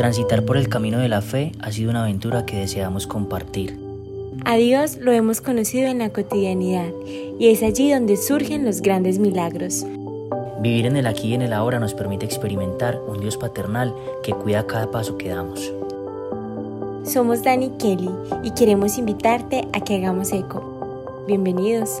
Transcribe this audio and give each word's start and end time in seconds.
Transitar 0.00 0.46
por 0.46 0.56
el 0.56 0.70
camino 0.70 0.96
de 0.98 1.10
la 1.10 1.20
fe 1.20 1.52
ha 1.60 1.70
sido 1.72 1.90
una 1.90 2.04
aventura 2.04 2.46
que 2.46 2.56
deseamos 2.56 3.06
compartir. 3.06 3.78
A 4.46 4.56
Dios 4.56 4.96
lo 4.96 5.12
hemos 5.12 5.42
conocido 5.42 5.88
en 5.88 5.98
la 5.98 6.08
cotidianidad 6.08 6.88
y 7.38 7.48
es 7.48 7.62
allí 7.62 7.92
donde 7.92 8.16
surgen 8.16 8.64
los 8.64 8.80
grandes 8.80 9.18
milagros. 9.18 9.84
Vivir 10.62 10.86
en 10.86 10.96
el 10.96 11.06
aquí 11.06 11.28
y 11.28 11.34
en 11.34 11.42
el 11.42 11.52
ahora 11.52 11.78
nos 11.78 11.92
permite 11.92 12.24
experimentar 12.24 12.98
un 12.98 13.20
Dios 13.20 13.36
paternal 13.36 13.94
que 14.22 14.32
cuida 14.32 14.66
cada 14.66 14.90
paso 14.90 15.18
que 15.18 15.28
damos. 15.28 15.70
Somos 17.04 17.42
Dani 17.42 17.68
Kelly 17.78 18.08
y 18.42 18.52
queremos 18.52 18.96
invitarte 18.96 19.68
a 19.74 19.80
que 19.82 19.96
hagamos 19.96 20.32
eco. 20.32 21.24
Bienvenidos. 21.26 22.00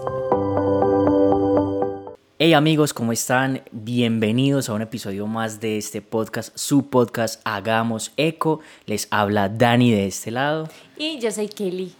Hey 2.42 2.54
amigos, 2.54 2.94
¿cómo 2.94 3.12
están? 3.12 3.64
Bienvenidos 3.70 4.70
a 4.70 4.72
un 4.72 4.80
episodio 4.80 5.26
más 5.26 5.60
de 5.60 5.76
este 5.76 6.00
podcast, 6.00 6.56
su 6.56 6.88
podcast 6.88 7.38
Hagamos 7.44 8.14
Eco. 8.16 8.60
Les 8.86 9.08
habla 9.10 9.50
Dani 9.50 9.90
de 9.92 10.06
este 10.06 10.30
lado. 10.30 10.66
Y 10.96 11.18
yo 11.18 11.30
soy 11.30 11.48
Kelly. 11.48 11.92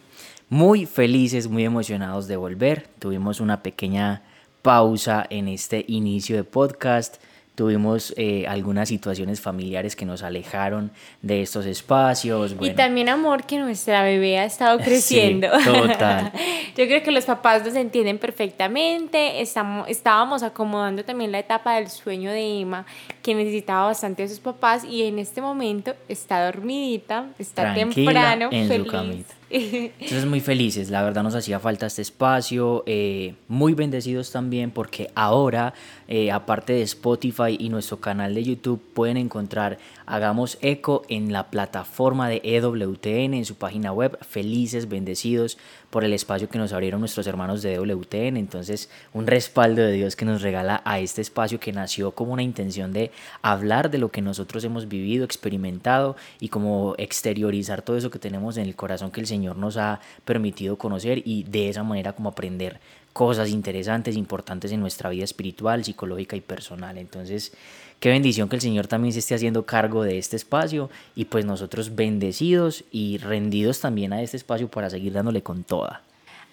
Muy 0.48 0.86
felices, 0.86 1.46
muy 1.46 1.66
emocionados 1.66 2.26
de 2.26 2.36
volver. 2.36 2.88
Tuvimos 2.98 3.40
una 3.40 3.62
pequeña 3.62 4.22
pausa 4.62 5.26
en 5.28 5.46
este 5.46 5.84
inicio 5.88 6.36
de 6.36 6.45
podcast 6.45 7.22
tuvimos 7.60 8.14
eh, 8.16 8.46
algunas 8.48 8.88
situaciones 8.88 9.38
familiares 9.38 9.95
que 9.95 10.06
nos 10.06 10.23
alejaron 10.23 10.91
de 11.20 11.42
estos 11.42 11.66
espacios. 11.66 12.56
Y 12.59 12.70
también 12.70 13.10
amor 13.10 13.45
que 13.45 13.59
nuestra 13.59 14.02
bebé 14.02 14.38
ha 14.38 14.46
estado 14.46 14.78
creciendo. 14.82 15.48
total. 15.66 16.32
Yo 16.74 16.87
creo 16.87 17.02
que 17.02 17.10
los 17.10 17.27
papás 17.27 17.62
nos 17.62 17.74
entienden 17.74 18.16
perfectamente. 18.16 19.42
Estamos, 19.42 19.87
estábamos 19.91 20.42
acomodando 20.42 21.04
también 21.04 21.32
la 21.32 21.41
etapa 21.41 21.74
del 21.74 21.91
sueño 21.91 22.30
de 22.30 22.62
Emma, 22.62 22.87
que 23.23 23.34
necesitaba 23.34 23.88
bastante 23.88 24.23
a 24.23 24.29
sus 24.29 24.40
papás 24.40 24.82
y 24.82 25.02
en 25.02 25.18
este 25.18 25.42
momento 25.42 25.92
está 26.09 26.42
dormidita, 26.46 27.27
está 27.38 27.74
temprano, 27.74 28.49
en 28.52 28.68
feliz. 28.68 29.27
Entonces 29.52 30.26
muy 30.26 30.38
felices, 30.38 30.90
la 30.90 31.02
verdad 31.02 31.24
nos 31.24 31.34
hacía 31.34 31.59
falta 31.59 31.87
este 31.87 32.02
espacio, 32.02 32.84
eh, 32.87 33.34
muy 33.48 33.74
bendecidos 33.74 34.30
también 34.30 34.70
porque 34.70 35.10
ahora, 35.16 35.74
eh, 36.06 36.30
aparte 36.30 36.73
de 36.73 36.82
Spotify 36.82 37.56
y 37.59 37.68
nuestro 37.68 37.98
canal 37.98 38.32
de 38.32 38.45
YouTube, 38.45 38.80
pueden 38.95 39.16
encontrar 39.16 39.78
Hagamos 40.06 40.59
Eco 40.60 41.02
en 41.09 41.32
la 41.32 41.51
plataforma 41.51 42.28
de 42.28 42.40
EWTN, 42.45 43.34
en 43.34 43.45
su 43.45 43.56
página 43.56 43.93
web, 43.93 44.18
felices, 44.24 44.88
bendecidos 44.88 45.59
por 45.91 46.05
el 46.05 46.13
espacio 46.13 46.49
que 46.49 46.59
nos 46.59 46.73
abrieron 46.73 47.01
nuestros 47.01 47.27
hermanos 47.27 47.63
de 47.63 47.74
EWTN, 47.74 48.37
entonces 48.37 48.88
un 49.13 49.27
respaldo 49.27 49.83
de 49.83 49.93
Dios 49.93 50.16
que 50.16 50.24
nos 50.24 50.41
regala 50.43 50.80
a 50.85 51.01
este 51.01 51.21
espacio 51.21 51.60
que 51.60 51.73
nació 51.73 52.13
como 52.13 52.33
una 52.33 52.43
intención 52.43 52.93
de 52.93 53.10
hablar 53.43 53.91
de 53.91 53.99
lo 53.99 54.11
que 54.11 54.23
nosotros 54.23 54.65
hemos 54.65 54.88
vivido, 54.88 55.24
experimentado 55.24 56.16
y 56.38 56.49
como 56.49 56.95
exteriorizar 56.99 57.83
todo 57.83 57.96
eso 57.96 58.11
que 58.11 58.18
tenemos 58.18 58.57
en 58.57 58.66
el 58.66 58.77
corazón 58.77 59.11
que 59.11 59.21
el 59.21 59.27
Señor 59.27 59.57
nos 59.57 59.77
ha 59.77 60.01
permitido 60.24 60.79
conocer 60.79 61.23
y 61.24 61.43
de 61.45 61.68
esa 61.68 61.83
manera 61.83 62.13
como 62.13 62.29
aprender 62.29 62.80
cosas 63.13 63.51
interesantes, 63.51 64.16
importantes 64.16 64.72
en 64.72 64.81
nuestra 64.81 65.11
vida 65.11 65.25
espiritual, 65.25 65.84
psicológica 65.84 66.37
y 66.37 66.41
personal. 66.41 66.97
Entonces, 66.97 67.53
qué 68.00 68.09
bendición 68.09 68.48
que 68.48 68.56
el 68.56 68.62
Señor 68.62 68.87
también 68.87 69.12
se 69.12 69.20
esté 69.20 69.34
haciendo 69.34 69.66
cargo 69.66 70.03
de 70.03 70.19
este 70.19 70.37
espacio 70.37 70.91
y 71.15 71.26
pues 71.26 71.44
nosotros 71.44 71.94
bendecidos 71.94 72.84
y 72.91 73.19
rendidos 73.19 73.81
también 73.81 74.12
a 74.12 74.22
este 74.22 74.38
espacio 74.38 74.69
para 74.69 74.91
seguir 74.91 75.12
dándole 75.12 75.43
con 75.43 75.62
toda. 75.62 76.03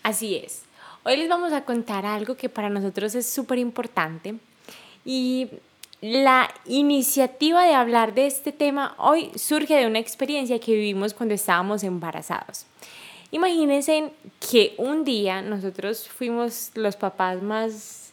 Así 0.04 0.36
es. 0.36 0.64
Hoy 1.04 1.16
les 1.18 1.30
vamos 1.30 1.54
a 1.54 1.64
contar 1.64 2.06
algo 2.06 2.36
que 2.36 2.50
para 2.50 2.70
nosotros 2.70 3.16
es 3.16 3.26
súper 3.28 3.60
importante 3.60 4.36
y 5.06 5.48
la 6.02 6.54
iniciativa 6.66 7.64
de 7.64 7.74
hablar 7.74 8.14
de 8.14 8.28
este 8.28 8.52
tema 8.52 8.94
hoy 9.00 9.32
surge 9.36 9.76
de 9.76 9.88
una 9.88 10.00
experiencia 10.00 10.60
que 10.60 10.74
vivimos 10.74 11.14
cuando 11.14 11.34
estábamos 11.34 11.84
embarazados. 11.84 12.66
Imagínense 13.32 14.12
que 14.52 14.76
un 14.78 15.04
día 15.04 15.42
nosotros 15.42 16.08
fuimos 16.08 16.72
los 16.76 16.96
papás 16.96 17.42
más 17.42 18.07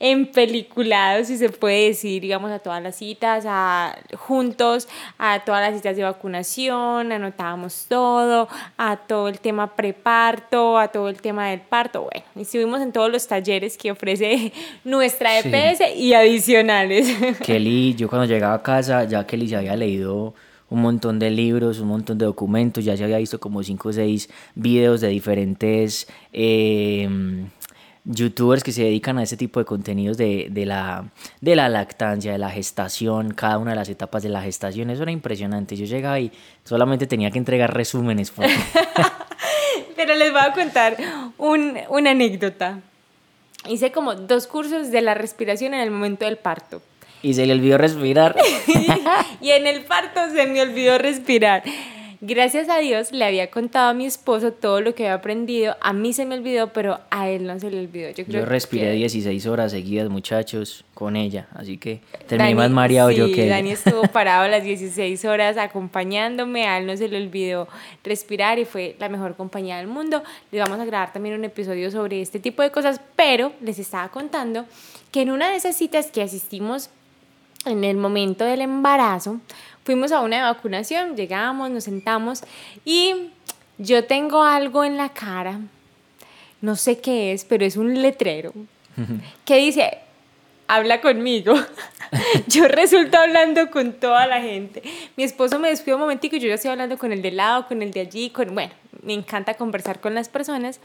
empeliculados, 0.00 1.26
si 1.26 1.36
se 1.36 1.50
puede 1.50 1.88
decir, 1.88 2.22
digamos, 2.22 2.50
a 2.50 2.58
todas 2.58 2.82
las 2.82 2.96
citas, 2.96 3.44
a, 3.46 3.96
juntos, 4.16 4.88
a 5.18 5.44
todas 5.44 5.60
las 5.60 5.76
citas 5.76 5.94
de 5.94 6.02
vacunación, 6.02 7.12
anotábamos 7.12 7.84
todo, 7.86 8.48
a 8.78 8.96
todo 8.96 9.28
el 9.28 9.40
tema 9.40 9.76
preparto, 9.76 10.78
a 10.78 10.88
todo 10.88 11.10
el 11.10 11.20
tema 11.20 11.48
del 11.50 11.60
parto, 11.60 12.02
bueno, 12.04 12.24
estuvimos 12.34 12.80
en 12.80 12.92
todos 12.92 13.12
los 13.12 13.26
talleres 13.28 13.76
que 13.76 13.90
ofrece 13.90 14.52
nuestra 14.84 15.38
EPS 15.38 15.94
y 15.96 16.14
adicionales. 16.14 17.06
Kelly, 17.44 17.94
yo 17.94 18.08
cuando 18.08 18.26
llegaba 18.26 18.54
a 18.54 18.62
casa, 18.62 19.04
ya 19.04 19.26
Kelly 19.26 19.48
se 19.48 19.56
había 19.56 19.76
leído 19.76 20.34
un 20.70 20.80
montón 20.80 21.18
de 21.18 21.30
libros, 21.30 21.80
un 21.80 21.88
montón 21.88 22.16
de 22.16 22.24
documentos, 22.24 22.84
ya 22.84 22.96
se 22.96 23.04
había 23.04 23.18
visto 23.18 23.38
como 23.38 23.62
cinco 23.62 23.90
o 23.90 23.92
seis 23.92 24.30
videos 24.54 25.02
de 25.02 25.08
diferentes... 25.08 26.08
Eh, 26.32 27.46
youtubers 28.04 28.62
que 28.62 28.72
se 28.72 28.82
dedican 28.82 29.18
a 29.18 29.22
ese 29.22 29.36
tipo 29.36 29.60
de 29.60 29.66
contenidos 29.66 30.16
de, 30.16 30.48
de, 30.50 30.66
la, 30.66 31.10
de 31.40 31.56
la 31.56 31.68
lactancia, 31.68 32.32
de 32.32 32.38
la 32.38 32.50
gestación, 32.50 33.32
cada 33.34 33.58
una 33.58 33.72
de 33.72 33.76
las 33.76 33.88
etapas 33.88 34.22
de 34.22 34.28
la 34.28 34.42
gestación. 34.42 34.90
Eso 34.90 35.02
era 35.02 35.12
impresionante. 35.12 35.76
Yo 35.76 35.84
llegaba 35.84 36.18
y 36.18 36.32
solamente 36.64 37.06
tenía 37.06 37.30
que 37.30 37.38
entregar 37.38 37.74
resúmenes. 37.74 38.32
Pero 39.96 40.14
les 40.14 40.32
voy 40.32 40.40
a 40.40 40.52
contar 40.52 40.96
un, 41.38 41.78
una 41.88 42.10
anécdota. 42.10 42.80
Hice 43.68 43.92
como 43.92 44.14
dos 44.14 44.46
cursos 44.46 44.90
de 44.90 45.02
la 45.02 45.14
respiración 45.14 45.74
en 45.74 45.80
el 45.80 45.90
momento 45.90 46.24
del 46.24 46.38
parto. 46.38 46.80
Y 47.22 47.34
se 47.34 47.44
le 47.44 47.52
olvidó 47.52 47.76
respirar. 47.76 48.34
y 49.42 49.50
en 49.50 49.66
el 49.66 49.84
parto 49.84 50.20
se 50.32 50.46
me 50.46 50.62
olvidó 50.62 50.96
respirar. 50.96 51.62
Gracias 52.22 52.68
a 52.68 52.78
Dios 52.78 53.12
le 53.12 53.24
había 53.24 53.50
contado 53.50 53.88
a 53.88 53.94
mi 53.94 54.04
esposo 54.04 54.52
todo 54.52 54.82
lo 54.82 54.94
que 54.94 55.04
había 55.04 55.14
aprendido. 55.14 55.76
A 55.80 55.94
mí 55.94 56.12
se 56.12 56.26
me 56.26 56.34
olvidó, 56.34 56.70
pero 56.70 57.00
a 57.08 57.30
él 57.30 57.46
no 57.46 57.58
se 57.58 57.70
le 57.70 57.80
olvidó. 57.80 58.10
Yo, 58.10 58.26
creo 58.26 58.40
Yo 58.40 58.44
respiré 58.44 58.92
16 58.92 59.46
horas 59.46 59.72
seguidas, 59.72 60.10
muchachos, 60.10 60.84
con 60.92 61.16
ella. 61.16 61.48
Así 61.54 61.78
que 61.78 62.02
terminé 62.26 62.54
más 62.54 62.70
mareado 62.70 63.10
yo 63.10 63.32
que 63.32 63.48
Dani 63.48 63.70
estuvo 63.70 64.02
parado 64.12 64.46
las 64.48 64.62
16 64.62 65.24
horas 65.24 65.56
acompañándome. 65.56 66.66
A 66.66 66.76
él 66.76 66.86
no 66.86 66.94
se 66.94 67.08
le 67.08 67.16
olvidó 67.16 67.68
respirar 68.04 68.58
y 68.58 68.66
fue 68.66 68.96
la 68.98 69.08
mejor 69.08 69.34
compañía 69.34 69.78
del 69.78 69.86
mundo. 69.86 70.22
Les 70.52 70.60
vamos 70.60 70.78
a 70.78 70.84
grabar 70.84 71.14
también 71.14 71.34
un 71.36 71.44
episodio 71.44 71.90
sobre 71.90 72.20
este 72.20 72.38
tipo 72.38 72.62
de 72.62 72.70
cosas, 72.70 73.00
pero 73.16 73.52
les 73.62 73.78
estaba 73.78 74.10
contando 74.10 74.66
que 75.10 75.22
en 75.22 75.30
una 75.30 75.48
de 75.48 75.56
esas 75.56 75.74
citas 75.74 76.08
que 76.08 76.20
asistimos 76.20 76.90
en 77.64 77.84
el 77.84 77.96
momento 77.96 78.44
del 78.44 78.62
embarazo, 78.62 79.40
fuimos 79.84 80.12
a 80.12 80.20
una 80.20 80.36
de 80.36 80.42
vacunación, 80.42 81.16
llegamos, 81.16 81.70
nos 81.70 81.84
sentamos 81.84 82.42
y 82.84 83.30
yo 83.78 84.04
tengo 84.04 84.42
algo 84.42 84.84
en 84.84 84.96
la 84.96 85.10
cara, 85.10 85.60
no 86.60 86.76
sé 86.76 87.00
qué 87.00 87.32
es, 87.32 87.44
pero 87.44 87.64
es 87.64 87.76
un 87.76 88.02
letrero 88.02 88.52
que 89.44 89.56
dice, 89.56 89.98
habla 90.68 91.00
conmigo. 91.00 91.54
yo 92.48 92.68
resulto 92.68 93.18
hablando 93.18 93.70
con 93.70 93.92
toda 93.94 94.26
la 94.26 94.40
gente. 94.40 94.82
Mi 95.16 95.24
esposo 95.24 95.58
me 95.58 95.68
despidió 95.68 95.96
un 95.96 96.02
momentico 96.02 96.36
y 96.36 96.40
yo 96.40 96.48
ya 96.48 96.54
estoy 96.54 96.70
hablando 96.70 96.98
con 96.98 97.12
el 97.12 97.22
de 97.22 97.30
lado, 97.30 97.66
con 97.66 97.82
el 97.82 97.92
de 97.92 98.00
allí, 98.00 98.30
con, 98.30 98.54
bueno, 98.54 98.72
me 99.02 99.14
encanta 99.14 99.54
conversar 99.54 100.00
con 100.00 100.14
las 100.14 100.28
personas 100.28 100.80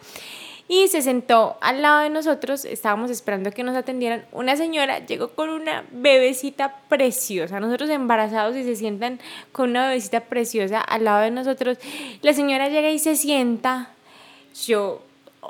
y 0.68 0.88
se 0.88 1.02
sentó 1.02 1.58
al 1.62 1.82
lado 1.82 2.00
de 2.00 2.10
nosotros, 2.10 2.66
estábamos 2.66 3.12
esperando 3.12 3.52
que 3.52 3.64
nos 3.64 3.76
atendieran. 3.76 4.26
Una 4.32 4.56
señora 4.56 5.06
llegó 5.06 5.30
con 5.30 5.50
una 5.50 5.84
bebecita 5.92 6.78
preciosa, 6.90 7.60
nosotros 7.60 7.90
embarazados 7.92 8.56
y 8.56 8.64
se 8.64 8.76
sientan 8.76 9.20
con 9.52 9.70
una 9.72 9.88
bebecita 9.88 10.22
preciosa 10.22 10.82
al 10.82 11.04
lado 11.04 11.22
de 11.22 11.32
nosotros. 11.32 11.78
La 12.24 12.34
señora 12.34 12.70
llega 12.70 12.90
y 12.90 12.98
se 12.98 13.16
sienta, 13.16 13.92
yo 14.66 15.04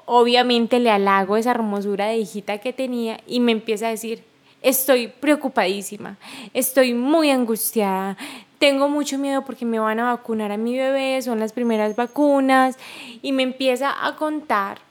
obviamente 0.05 0.79
le 0.79 0.91
halago 0.91 1.37
esa 1.37 1.51
hermosura 1.51 2.07
de 2.07 2.17
hijita 2.17 2.57
que 2.57 2.73
tenía 2.73 3.19
y 3.25 3.39
me 3.39 3.53
empieza 3.53 3.87
a 3.87 3.91
decir, 3.91 4.21
estoy 4.61 5.07
preocupadísima, 5.07 6.17
estoy 6.53 6.93
muy 6.93 7.29
angustiada, 7.29 8.17
tengo 8.59 8.90
mucho 8.90 9.17
miedo 9.17 9.43
porque 9.45 9.63
me 9.63 9.79
van 9.79 9.99
a 9.99 10.11
vacunar 10.11 10.51
a 10.51 10.57
mi 10.57 10.78
bebé, 10.78 11.22
son 11.22 11.40
las 11.40 11.53
primeras 11.53 11.95
vacunas 11.95 12.78
y 13.22 13.31
me 13.31 13.43
empieza 13.43 14.05
a 14.05 14.17
contar 14.17 14.84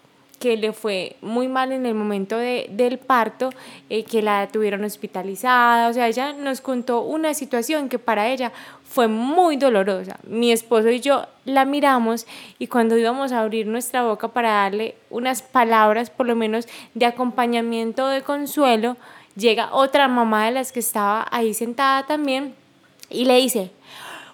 que 0.44 0.58
le 0.58 0.75
fue 0.75 1.17
muy 1.23 1.49
mal 1.49 1.73
en 1.73 1.87
el 1.87 1.94
momento 1.94 2.37
de, 2.37 2.67
del 2.69 2.99
parto, 2.99 3.49
eh, 3.88 4.05
que 4.05 4.20
la 4.20 4.46
tuvieron 4.49 4.85
hospitalizada, 4.85 5.88
o 5.88 5.93
sea, 5.94 6.06
ella 6.06 6.35
nos 6.35 6.61
contó 6.61 7.00
una 7.00 7.32
situación 7.32 7.88
que 7.88 7.99
para 7.99 8.29
ella 8.29 8.52
fue 8.85 9.08
muy 9.08 9.56
dolorosa. 9.56 10.19
Mi 10.29 10.52
esposo 10.52 10.91
y 10.91 11.00
yo 11.00 11.25
la 11.46 11.64
miramos 11.64 12.26
y 12.58 12.67
cuando 12.67 12.99
íbamos 12.99 13.32
a 13.32 13.41
abrir 13.41 13.67
nuestra 13.67 14.02
boca 14.02 14.29
para 14.29 14.50
darle 14.50 14.96
unas 15.08 15.41
palabras, 15.41 16.11
por 16.11 16.26
lo 16.26 16.37
menos 16.37 16.69
de 16.93 17.06
acompañamiento, 17.06 18.08
de 18.08 18.20
consuelo, 18.20 18.99
llega 19.37 19.73
otra 19.73 20.08
mamá 20.08 20.44
de 20.44 20.50
las 20.50 20.73
que 20.73 20.81
estaba 20.81 21.26
ahí 21.31 21.55
sentada 21.55 22.05
también 22.05 22.55
y 23.08 23.25
le 23.25 23.37
dice, 23.37 23.70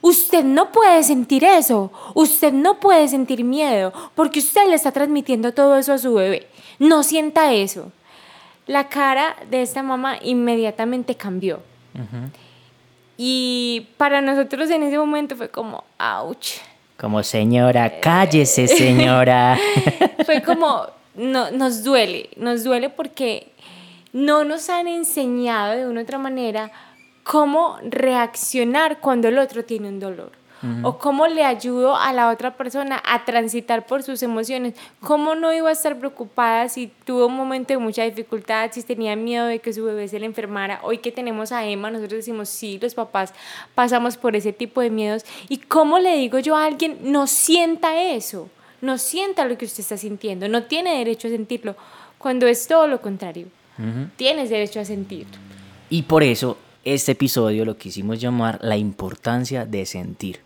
Usted 0.02 0.44
no 0.44 0.72
puede 0.72 1.02
sentir 1.02 1.44
eso, 1.44 1.92
usted 2.14 2.52
no 2.52 2.80
puede 2.80 3.06
sentir 3.08 3.44
miedo, 3.44 3.92
porque 4.14 4.38
usted 4.38 4.66
le 4.68 4.74
está 4.74 4.92
transmitiendo 4.92 5.52
todo 5.52 5.76
eso 5.76 5.92
a 5.92 5.98
su 5.98 6.14
bebé. 6.14 6.48
No 6.78 7.02
sienta 7.02 7.52
eso. 7.52 7.92
La 8.66 8.88
cara 8.88 9.36
de 9.50 9.62
esta 9.62 9.82
mamá 9.82 10.16
inmediatamente 10.22 11.14
cambió. 11.16 11.60
Y 13.18 13.88
para 13.98 14.22
nosotros 14.22 14.70
en 14.70 14.84
ese 14.84 14.96
momento 14.96 15.36
fue 15.36 15.50
como, 15.50 15.84
ouch. 15.98 16.60
Como 16.98 17.22
señora, 17.22 18.00
cállese 18.00 18.66
señora. 18.68 19.58
fue 20.24 20.42
como, 20.42 20.86
no, 21.14 21.50
nos 21.50 21.84
duele, 21.84 22.30
nos 22.36 22.64
duele 22.64 22.88
porque 22.88 23.52
no 24.12 24.44
nos 24.44 24.70
han 24.70 24.88
enseñado 24.88 25.76
de 25.76 25.86
una 25.86 26.00
u 26.00 26.02
otra 26.02 26.18
manera 26.18 26.72
cómo 27.30 27.78
reaccionar 27.84 28.98
cuando 28.98 29.28
el 29.28 29.38
otro 29.38 29.64
tiene 29.64 29.86
un 29.86 30.00
dolor 30.00 30.32
o 30.82 30.98
cómo 30.98 31.28
le 31.28 31.44
ayudo 31.44 31.94
a 31.94 32.12
la 32.12 32.28
otra 32.28 32.56
persona 32.56 33.00
a 33.06 33.24
transitar 33.24 33.86
por 33.86 34.02
sus 34.02 34.20
emociones, 34.24 34.74
cómo 35.00 35.36
no 35.36 35.52
iba 35.52 35.68
a 35.68 35.72
estar 35.72 35.96
preocupada 35.96 36.68
si 36.68 36.90
tuvo 37.04 37.26
un 37.26 37.36
momento 37.36 37.72
de 37.72 37.78
mucha 37.78 38.02
dificultad, 38.02 38.70
si 38.72 38.82
tenía 38.82 39.14
miedo 39.14 39.46
de 39.46 39.60
que 39.60 39.72
su 39.72 39.84
bebé 39.84 40.08
se 40.08 40.18
le 40.18 40.26
enfermara. 40.26 40.80
Hoy 40.82 40.98
que 40.98 41.12
tenemos 41.12 41.52
a 41.52 41.64
Emma, 41.64 41.88
nosotros 41.92 42.18
decimos, 42.18 42.48
sí, 42.48 42.80
los 42.82 42.94
papás 42.94 43.32
pasamos 43.76 44.16
por 44.16 44.34
ese 44.34 44.52
tipo 44.52 44.80
de 44.80 44.90
miedos. 44.90 45.24
¿Y 45.48 45.58
cómo 45.58 46.00
le 46.00 46.16
digo 46.16 46.40
yo 46.40 46.56
a 46.56 46.64
alguien, 46.64 46.98
no 47.00 47.28
sienta 47.28 48.02
eso? 48.02 48.50
No 48.80 48.98
sienta 48.98 49.44
lo 49.44 49.56
que 49.56 49.66
usted 49.66 49.80
está 49.80 49.96
sintiendo, 49.96 50.48
no 50.48 50.64
tiene 50.64 50.98
derecho 50.98 51.28
a 51.28 51.30
sentirlo, 51.30 51.76
cuando 52.18 52.48
es 52.48 52.66
todo 52.66 52.88
lo 52.88 53.00
contrario. 53.00 53.46
Tienes 54.16 54.50
derecho 54.50 54.80
a 54.80 54.84
sentirlo. 54.84 55.38
Y 55.88 56.02
por 56.02 56.22
eso 56.22 56.58
este 56.84 57.12
episodio 57.12 57.64
lo 57.64 57.76
quisimos 57.76 58.20
llamar 58.20 58.58
la 58.62 58.76
importancia 58.76 59.66
de 59.66 59.86
sentir. 59.86 60.40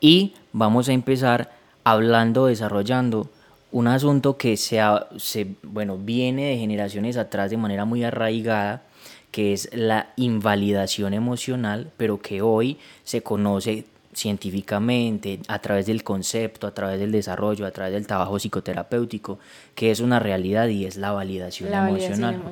Y 0.00 0.34
vamos 0.52 0.88
a 0.88 0.92
empezar 0.92 1.52
hablando, 1.84 2.46
desarrollando 2.46 3.28
un 3.72 3.88
asunto 3.88 4.36
que 4.36 4.56
se, 4.56 4.80
se, 5.16 5.54
bueno, 5.62 5.98
viene 5.98 6.50
de 6.50 6.58
generaciones 6.58 7.16
atrás 7.16 7.50
de 7.50 7.56
manera 7.56 7.84
muy 7.84 8.04
arraigada, 8.04 8.82
que 9.30 9.54
es 9.54 9.70
la 9.72 10.10
invalidación 10.16 11.14
emocional, 11.14 11.90
pero 11.96 12.20
que 12.20 12.42
hoy 12.42 12.78
se 13.02 13.22
conoce 13.22 13.86
científicamente, 14.14 15.40
a 15.48 15.58
través 15.58 15.86
del 15.86 16.04
concepto, 16.04 16.66
a 16.66 16.74
través 16.74 17.00
del 17.00 17.12
desarrollo, 17.12 17.64
a 17.66 17.70
través 17.70 17.94
del 17.94 18.06
trabajo 18.06 18.36
psicoterapéutico, 18.38 19.38
que 19.74 19.90
es 19.90 20.00
una 20.00 20.18
realidad 20.18 20.68
y 20.68 20.84
es 20.84 20.96
la 20.96 21.12
validación 21.12 21.72
emocional. 21.72 22.42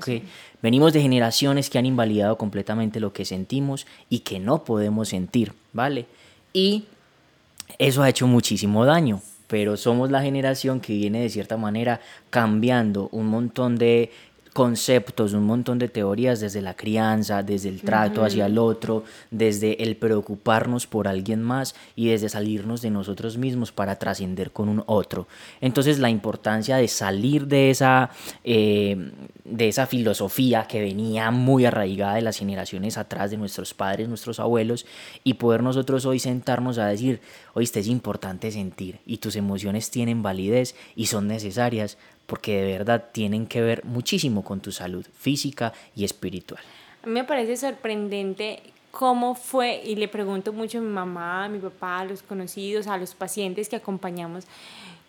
Venimos 0.63 0.93
de 0.93 1.01
generaciones 1.01 1.71
que 1.71 1.79
han 1.79 1.87
invalidado 1.87 2.37
completamente 2.37 3.01
lo 3.01 3.13
que 3.13 3.25
sentimos 3.25 3.87
y 4.09 4.21
que 4.21 4.39
no 4.39 4.65
podemos 4.65 5.09
sentir, 5.09 5.53
¿vale? 5.73 6.07
Y 6.53 6.85
eso 7.79 8.03
ha 8.03 8.09
hecho 8.09 8.27
muchísimo 8.27 8.85
daño, 8.85 9.23
pero 9.47 9.77
somos 9.77 10.11
la 10.11 10.23
generación 10.23 10.81
que 10.81 10.93
viene 10.93 11.21
de 11.23 11.31
cierta 11.31 11.57
manera 11.57 12.01
cambiando 12.31 13.09
un 13.13 13.27
montón 13.29 13.77
de 13.77 14.11
conceptos, 14.53 15.33
un 15.33 15.45
montón 15.45 15.79
de 15.79 15.89
teorías 15.89 16.41
desde 16.41 16.61
la 16.61 16.75
crianza, 16.75 17.43
desde 17.43 17.69
el 17.69 17.83
trato 17.83 18.25
hacia 18.25 18.47
el 18.47 18.59
otro, 18.59 19.05
desde 19.31 19.83
el 19.83 19.97
preocuparnos 19.97 20.87
por 20.87 21.07
alguien 21.07 21.43
más 21.43 21.75
y 21.95 22.09
desde 22.09 22.29
salirnos 22.29 22.83
de 22.83 22.91
nosotros 22.91 23.37
mismos 23.37 23.71
para 23.71 23.97
trascender 23.97 24.51
con 24.51 24.69
un 24.69 24.83
otro. 24.87 25.29
Entonces 25.61 25.99
la 25.99 26.11
importancia 26.11 26.77
de 26.77 26.89
salir 26.89 27.47
de 27.47 27.71
esa, 27.71 28.11
eh, 28.43 29.13
de 29.45 29.69
esa 29.69 29.87
filosofía 29.87 30.67
que 30.67 30.81
venía 30.81 31.31
muy 31.31 31.65
arraigada 31.65 32.17
de 32.17 32.23
las 32.23 32.39
generaciones 32.39 32.99
atrás 32.99 33.31
de 33.31 33.37
nuestros 33.37 33.73
padres, 33.73 34.09
nuestros 34.09 34.41
abuelos, 34.41 34.85
y 35.23 35.35
poder 35.35 35.63
nosotros 35.63 36.07
hoy 36.07 36.19
sentarnos 36.19 36.79
a 36.79 36.87
decir, 36.87 37.21
oíste, 37.55 37.81
es 37.81 37.87
importante 37.87 38.51
sentir 38.51 38.99
y 39.07 39.19
tus 39.19 39.37
emociones 39.37 39.91
tienen 39.91 40.23
validez 40.23 40.75
y 40.97 41.07
son 41.07 41.29
necesarias 41.29 41.99
porque 42.31 42.63
de 42.63 42.79
verdad 42.79 43.07
tienen 43.11 43.45
que 43.45 43.61
ver 43.61 43.85
muchísimo 43.85 44.45
con 44.45 44.61
tu 44.61 44.71
salud 44.71 45.05
física 45.19 45.73
y 45.97 46.05
espiritual. 46.05 46.63
A 47.03 47.09
mí 47.09 47.13
me 47.13 47.25
parece 47.25 47.57
sorprendente 47.57 48.63
cómo 48.93 49.35
fue, 49.35 49.83
y 49.85 49.97
le 49.97 50.07
pregunto 50.07 50.53
mucho 50.53 50.79
a 50.79 50.81
mi 50.81 50.91
mamá, 50.91 51.47
a 51.47 51.49
mi 51.49 51.59
papá, 51.59 51.99
a 51.99 52.05
los 52.05 52.23
conocidos, 52.23 52.87
a 52.87 52.97
los 52.99 53.17
pacientes 53.17 53.69
que 53.69 53.75
acompañamos, 53.75 54.45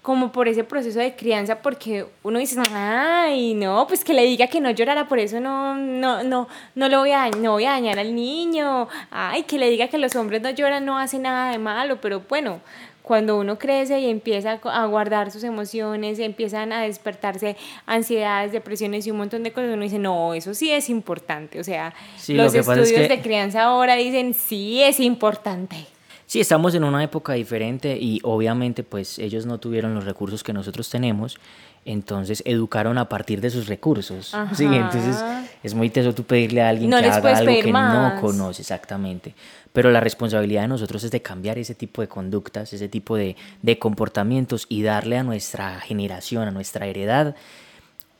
como 0.01 0.31
por 0.31 0.47
ese 0.47 0.63
proceso 0.63 0.97
de 0.97 1.15
crianza, 1.15 1.61
porque 1.61 2.07
uno 2.23 2.39
dice, 2.39 2.59
ay, 2.73 3.53
no, 3.53 3.85
pues 3.87 4.03
que 4.03 4.15
le 4.15 4.23
diga 4.23 4.47
que 4.47 4.59
no 4.59 4.71
llorara, 4.71 5.07
por 5.07 5.19
eso 5.19 5.39
no, 5.39 5.75
no, 5.75 6.23
no, 6.23 6.47
no, 6.73 6.89
lo 6.89 6.99
voy 7.01 7.11
a, 7.11 7.29
no 7.29 7.51
voy 7.51 7.65
a 7.65 7.73
dañar 7.73 7.99
al 7.99 8.15
niño, 8.15 8.87
ay, 9.11 9.43
que 9.43 9.59
le 9.59 9.69
diga 9.69 9.89
que 9.89 9.99
los 9.99 10.15
hombres 10.15 10.41
no 10.41 10.49
lloran, 10.49 10.85
no 10.85 10.97
hace 10.97 11.19
nada 11.19 11.51
de 11.51 11.59
malo, 11.59 12.01
pero 12.01 12.23
bueno, 12.27 12.61
cuando 13.01 13.37
uno 13.39 13.57
crece 13.57 13.99
y 13.99 14.09
empieza 14.09 14.59
a 14.63 14.85
guardar 14.85 15.31
sus 15.31 15.43
emociones, 15.43 16.19
empiezan 16.19 16.71
a 16.71 16.81
despertarse 16.81 17.57
ansiedades, 17.85 18.51
depresiones 18.51 19.07
y 19.07 19.11
un 19.11 19.17
montón 19.17 19.43
de 19.43 19.51
cosas, 19.51 19.71
uno 19.73 19.83
dice, 19.83 19.99
no, 19.99 20.33
eso 20.33 20.53
sí 20.53 20.71
es 20.71 20.89
importante. 20.89 21.59
O 21.59 21.63
sea, 21.63 21.93
los 22.27 22.53
estudios 22.53 23.09
de 23.09 23.21
crianza 23.21 23.63
ahora 23.63 23.95
dicen, 23.95 24.33
sí 24.33 24.81
es 24.81 24.99
importante. 24.99 25.87
Sí, 26.31 26.39
estamos 26.39 26.73
en 26.75 26.85
una 26.85 27.03
época 27.03 27.33
diferente 27.33 27.97
y 27.99 28.21
obviamente 28.23 28.83
pues 28.83 29.19
ellos 29.19 29.45
no 29.45 29.59
tuvieron 29.59 29.93
los 29.93 30.05
recursos 30.05 30.43
que 30.43 30.53
nosotros 30.53 30.89
tenemos, 30.89 31.37
entonces 31.85 32.43
educaron 32.45 32.97
a 32.97 33.09
partir 33.09 33.41
de 33.41 33.49
sus 33.49 33.67
recursos. 33.67 34.35
Sí, 34.53 34.65
entonces 34.65 35.23
es 35.63 35.73
muy 35.73 35.89
teso 35.89 36.13
tú 36.13 36.23
pedirle 36.23 36.61
a 36.61 36.69
alguien 36.69 36.91
que 36.91 36.97
haga 36.97 37.37
algo 37.37 37.61
que 37.61 37.71
no 37.71 38.17
conoce 38.21 38.61
exactamente. 38.61 39.33
Pero 39.73 39.89
la 39.89 40.01
responsabilidad 40.01 40.63
de 40.63 40.67
nosotros 40.67 41.03
es 41.03 41.11
de 41.11 41.21
cambiar 41.21 41.57
ese 41.57 41.75
tipo 41.75 42.01
de 42.01 42.07
conductas, 42.07 42.73
ese 42.73 42.89
tipo 42.89 43.15
de, 43.15 43.35
de 43.61 43.79
comportamientos 43.79 44.65
y 44.67 44.83
darle 44.83 45.17
a 45.17 45.23
nuestra 45.23 45.79
generación, 45.79 46.47
a 46.47 46.51
nuestra 46.51 46.87
heredad, 46.87 47.35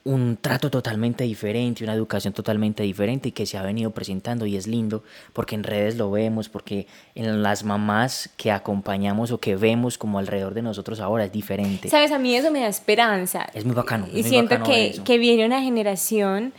un 0.04 0.38
trato 0.38 0.72
totalmente 0.72 1.24
diferente, 1.24 1.84
una 1.84 1.94
educación 1.94 2.34
totalmente 2.34 2.82
diferente 2.84 3.30
y 3.30 3.32
que 3.32 3.46
se 3.46 3.58
ha 3.58 3.62
venido 3.62 3.92
presentando 3.92 4.46
y 4.46 4.56
es 4.56 4.66
lindo 4.66 5.04
porque 5.34 5.56
en 5.56 5.64
redes 5.64 5.96
lo 5.96 6.10
vemos, 6.10 6.50
porque 6.50 6.88
en 7.14 7.44
las 7.44 7.64
mamás 7.64 8.30
que 8.36 8.52
acompañamos 8.52 9.32
o 9.32 9.40
que 9.40 9.56
vemos 9.56 9.98
como 9.98 10.18
alrededor 10.18 10.54
de 10.54 10.64
nosotros 10.64 11.00
ahora 11.00 11.26
es 11.26 11.32
diferente. 11.32 11.90
Sabes, 11.90 12.12
a 12.12 12.18
mí 12.18 12.36
eso 12.36 12.52
me 12.52 12.62
da 12.62 12.68
esperanza. 12.68 13.48
Es 13.54 13.64
muy 13.64 13.76
bacano. 13.76 14.08
y 14.12 14.24
siento 14.24 14.64
que, 14.64 15.00
que, 15.06 15.18
viene 15.20 15.46
una 15.46 15.62
generación 15.62 16.54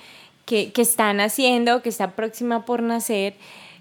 que, 0.44 0.71
que 0.73 0.83
está 0.83 1.12
naciendo, 1.12 1.83
que 1.83 1.89
está 1.89 2.12
próxima 2.12 2.65
por 2.65 2.83
nacer, 2.83 3.35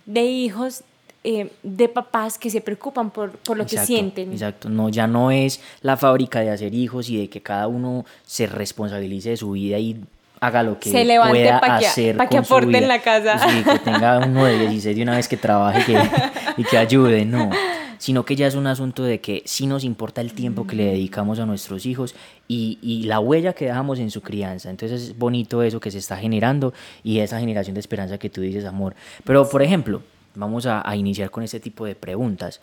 de 0.05 0.23
hijos 0.23 0.83
eh, 1.23 1.51
de 1.61 1.87
papás 1.87 2.39
que 2.39 2.49
se 2.49 2.61
preocupan 2.61 3.11
por, 3.11 3.31
por 3.31 3.55
lo 3.55 3.65
que 3.65 3.77
sienten. 3.77 4.31
Exacto, 4.31 4.69
no, 4.69 4.89
ya 4.89 5.05
no 5.05 5.29
es 5.29 5.61
la 5.81 5.95
fábrica 5.95 6.39
de 6.39 6.49
hacer 6.49 6.73
hijos 6.73 7.09
y 7.09 7.17
de 7.17 7.29
que 7.29 7.41
cada 7.41 7.67
uno 7.67 8.05
se 8.25 8.47
responsabilice 8.47 9.29
de 9.29 9.37
su 9.37 9.51
vida 9.51 9.77
y 9.77 10.03
haga 10.39 10.63
lo 10.63 10.79
que 10.79 10.89
se 10.89 11.05
levante 11.05 11.43
pueda 11.59 11.77
hacer 11.77 12.17
para 12.17 12.27
que 12.27 12.37
aporte 12.39 12.75
en 12.75 12.87
la 12.87 13.01
casa. 13.03 13.37
Sí, 13.37 13.63
que 13.63 13.79
tenga 13.79 14.17
uno 14.25 14.45
de 14.45 14.57
16 14.57 14.95
de 14.95 15.03
una 15.03 15.15
vez 15.15 15.27
que 15.27 15.37
trabaje 15.37 15.95
y 16.57 16.63
que 16.63 16.77
ayude, 16.77 17.23
no. 17.23 17.51
Sino 17.99 18.25
que 18.25 18.35
ya 18.35 18.47
es 18.47 18.55
un 18.55 18.65
asunto 18.65 19.03
de 19.03 19.21
que 19.21 19.43
sí 19.45 19.67
nos 19.67 19.83
importa 19.83 20.21
el 20.21 20.33
tiempo 20.33 20.65
que 20.65 20.75
le 20.75 20.85
dedicamos 20.85 21.37
a 21.37 21.45
nuestros 21.45 21.85
hijos 21.85 22.15
y, 22.47 22.79
y 22.81 23.03
la 23.03 23.19
huella 23.19 23.53
que 23.53 23.65
dejamos 23.65 23.99
en 23.99 24.09
su 24.09 24.21
crianza. 24.21 24.71
Entonces 24.71 25.03
es 25.03 25.17
bonito 25.19 25.61
eso 25.61 25.79
que 25.79 25.91
se 25.91 25.99
está 25.99 26.17
generando 26.17 26.73
y 27.03 27.19
esa 27.19 27.39
generación 27.39 27.75
de 27.75 27.79
esperanza 27.79 28.17
que 28.17 28.31
tú 28.31 28.41
dices, 28.41 28.65
amor. 28.65 28.95
Pero, 29.23 29.47
por 29.47 29.61
ejemplo, 29.61 30.01
Vamos 30.35 30.65
a, 30.65 30.83
iniciar 30.95 31.31
con 31.31 31.43
este 31.43 31.59
tipo 31.59 31.85
de 31.85 31.95
preguntas. 31.95 32.61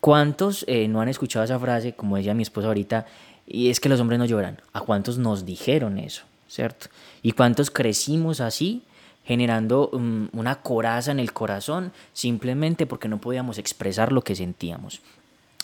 ¿Cuántos 0.00 0.64
eh, 0.68 0.88
no 0.88 1.00
han 1.00 1.08
escuchado 1.08 1.44
esa 1.44 1.58
frase, 1.58 1.94
como 1.94 2.16
decía 2.16 2.34
mi 2.34 2.42
esposa 2.42 2.68
ahorita, 2.68 3.06
y 3.46 3.70
es 3.70 3.80
que 3.80 3.88
los 3.88 4.00
hombres 4.00 4.18
no 4.18 4.26
lloran? 4.26 4.60
¿A 4.72 4.80
cuántos 4.80 5.18
nos 5.18 5.44
dijeron 5.44 5.98
eso? 5.98 6.24
¿Cierto? 6.48 6.88
¿Y 7.22 7.32
cuántos 7.32 7.70
crecimos 7.70 8.40
así? 8.40 8.84
generando 9.24 9.90
mm, 9.92 10.26
una 10.32 10.56
coraza 10.56 11.10
en 11.10 11.18
el 11.18 11.32
corazón 11.32 11.92
simplemente 12.12 12.86
porque 12.86 13.08
no 13.08 13.20
podíamos 13.20 13.58
expresar 13.58 14.12
lo 14.12 14.22
que 14.22 14.36
sentíamos. 14.36 15.00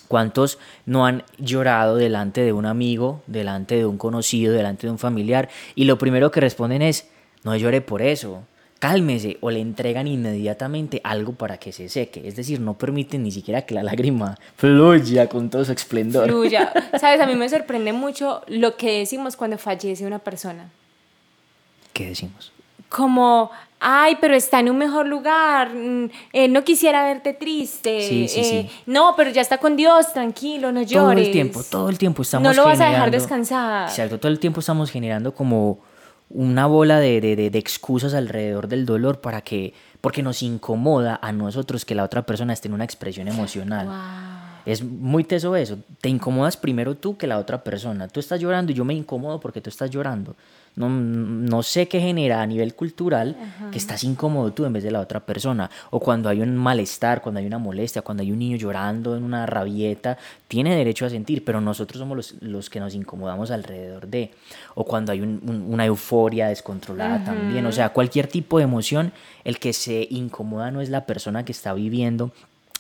¿Cuántos 0.09 0.59
no 0.87 1.07
han 1.07 1.23
llorado 1.38 1.95
delante 1.95 2.40
de 2.40 2.52
un 2.52 2.66
amigo, 2.66 3.23
delante 3.28 3.76
de 3.76 3.87
un 3.87 3.97
conocido, 3.97 4.52
delante 4.52 4.88
de 4.88 4.90
un 4.90 4.99
familiar? 4.99 5.49
Y 5.76 5.85
lo 5.85 5.99
primero 5.99 6.33
que 6.33 6.40
responden 6.40 6.83
es, 6.83 7.09
no 7.45 7.54
lloré 7.54 7.80
por 7.80 8.02
eso, 8.02 8.42
cálmese 8.80 9.37
o 9.42 9.50
le 9.50 9.60
entregan 9.60 10.08
inmediatamente 10.08 11.00
algo 11.04 11.34
para 11.34 11.58
que 11.58 11.70
se 11.70 11.88
seque. 11.88 12.26
Es 12.26 12.34
decir, 12.34 12.60
no 12.60 12.75
permiten 12.75 13.22
ni 13.22 13.30
siquiera 13.30 13.62
que 13.62 13.75
la 13.75 13.82
lágrima 13.82 14.37
fluya 14.56 15.28
con 15.28 15.50
todo 15.50 15.64
su 15.64 15.72
esplendor. 15.72 16.26
Fluya. 16.26 16.72
Sabes, 16.99 17.20
a 17.20 17.26
mí 17.26 17.37
me 17.37 17.49
sorprende 17.49 17.92
mucho 17.92 18.42
lo 18.49 18.76
que 18.76 18.99
decimos 18.99 19.37
cuando 19.37 19.58
fallece 19.58 20.04
una 20.06 20.18
persona. 20.18 20.70
¿Qué 21.92 22.06
decimos? 22.06 22.52
Como, 22.88 23.50
ay, 23.80 24.16
pero 24.20 24.34
está 24.34 24.60
en 24.60 24.70
un 24.70 24.78
mejor 24.78 25.06
lugar, 25.06 25.75
mm, 25.75 26.10
eh, 26.32 26.49
no 26.49 26.64
quisiera 26.64 27.04
verte 27.04 27.34
triste, 27.34 28.00
sí, 28.00 28.26
sí, 28.26 28.42
sí. 28.42 28.56
Eh, 28.56 28.70
no, 28.87 29.14
pero 29.16 29.30
ya 29.30 29.42
está 29.42 29.58
con 29.58 29.76
Dios, 29.76 30.12
tranquilo, 30.12 30.72
no 30.72 30.82
llores. 30.82 30.92
Todo 30.92 31.12
el 31.12 31.30
tiempo, 31.30 31.62
todo 31.62 31.88
el 31.88 31.99
tiempo 31.99 32.22
estamos 32.22 32.49
No 32.49 32.54
lo 32.54 32.64
vas 32.64 32.80
a 32.80 32.88
dejar 32.88 33.10
descansar. 33.10 33.88
Exacto, 33.88 34.18
todo 34.18 34.32
el 34.32 34.40
tiempo 34.40 34.58
estamos 34.58 34.90
generando 34.90 35.34
como 35.34 35.78
una 36.30 36.66
bola 36.66 37.00
de, 37.00 37.20
de, 37.20 37.50
de, 37.50 37.58
excusas 37.58 38.14
alrededor 38.14 38.68
del 38.68 38.87
dolor 38.87 39.20
para 39.20 39.42
que, 39.42 39.75
porque 40.00 40.22
nos 40.22 40.42
incomoda 40.42 41.18
a 41.20 41.32
nosotros 41.32 41.84
que 41.84 41.96
la 41.96 42.04
otra 42.04 42.25
persona 42.25 42.52
esté 42.52 42.68
en 42.68 42.75
una 42.75 42.84
expresión 42.84 43.28
emocional. 43.28 43.88
Es 44.64 44.84
muy 44.84 45.25
teso 45.25 45.56
eso. 45.56 45.78
Te 46.00 46.08
incomodas 46.08 46.56
primero 46.56 46.94
tú 46.94 47.16
que 47.16 47.26
la 47.26 47.38
otra 47.38 47.64
persona. 47.64 48.06
Tú 48.08 48.20
estás 48.20 48.40
llorando 48.40 48.70
y 48.70 48.75
yo 48.76 48.84
me 48.84 48.94
incomodo 48.94 49.40
porque 49.40 49.60
tú 49.60 49.70
estás 49.70 49.90
llorando. 49.90 50.37
No, 50.76 50.88
no 50.88 51.62
sé 51.62 51.88
qué 51.88 52.00
genera 52.00 52.40
a 52.40 52.46
nivel 52.46 52.74
cultural 52.74 53.36
que 53.70 53.78
estás 53.78 54.04
incómodo 54.04 54.52
tú 54.52 54.64
en 54.64 54.72
vez 54.72 54.82
de 54.82 54.90
la 54.90 55.00
otra 55.00 55.20
persona. 55.20 55.70
O 55.90 56.00
cuando 56.00 56.28
hay 56.28 56.40
un 56.40 56.56
malestar, 56.56 57.20
cuando 57.20 57.40
hay 57.40 57.46
una 57.46 57.58
molestia, 57.58 58.02
cuando 58.02 58.22
hay 58.22 58.32
un 58.32 58.38
niño 58.38 58.56
llorando 58.56 59.16
en 59.16 59.24
una 59.24 59.46
rabieta, 59.46 60.16
tiene 60.48 60.74
derecho 60.74 61.06
a 61.06 61.10
sentir, 61.10 61.44
pero 61.44 61.60
nosotros 61.60 61.98
somos 61.98 62.16
los, 62.16 62.34
los 62.40 62.70
que 62.70 62.80
nos 62.80 62.94
incomodamos 62.94 63.50
alrededor 63.50 64.06
de. 64.06 64.30
O 64.74 64.84
cuando 64.84 65.12
hay 65.12 65.20
una 65.20 65.84
euforia 65.84 66.48
descontrolada 66.48 67.24
también. 67.24 67.66
O 67.66 67.72
sea, 67.72 67.90
cualquier 67.90 68.26
tipo 68.26 68.58
de 68.58 68.64
emoción, 68.64 69.12
el 69.44 69.58
que 69.58 69.72
se 69.72 70.06
incomoda 70.10 70.70
no 70.70 70.80
es 70.80 70.88
la 70.88 71.04
persona 71.04 71.44
que 71.44 71.52
está 71.52 71.74
viviendo 71.74 72.30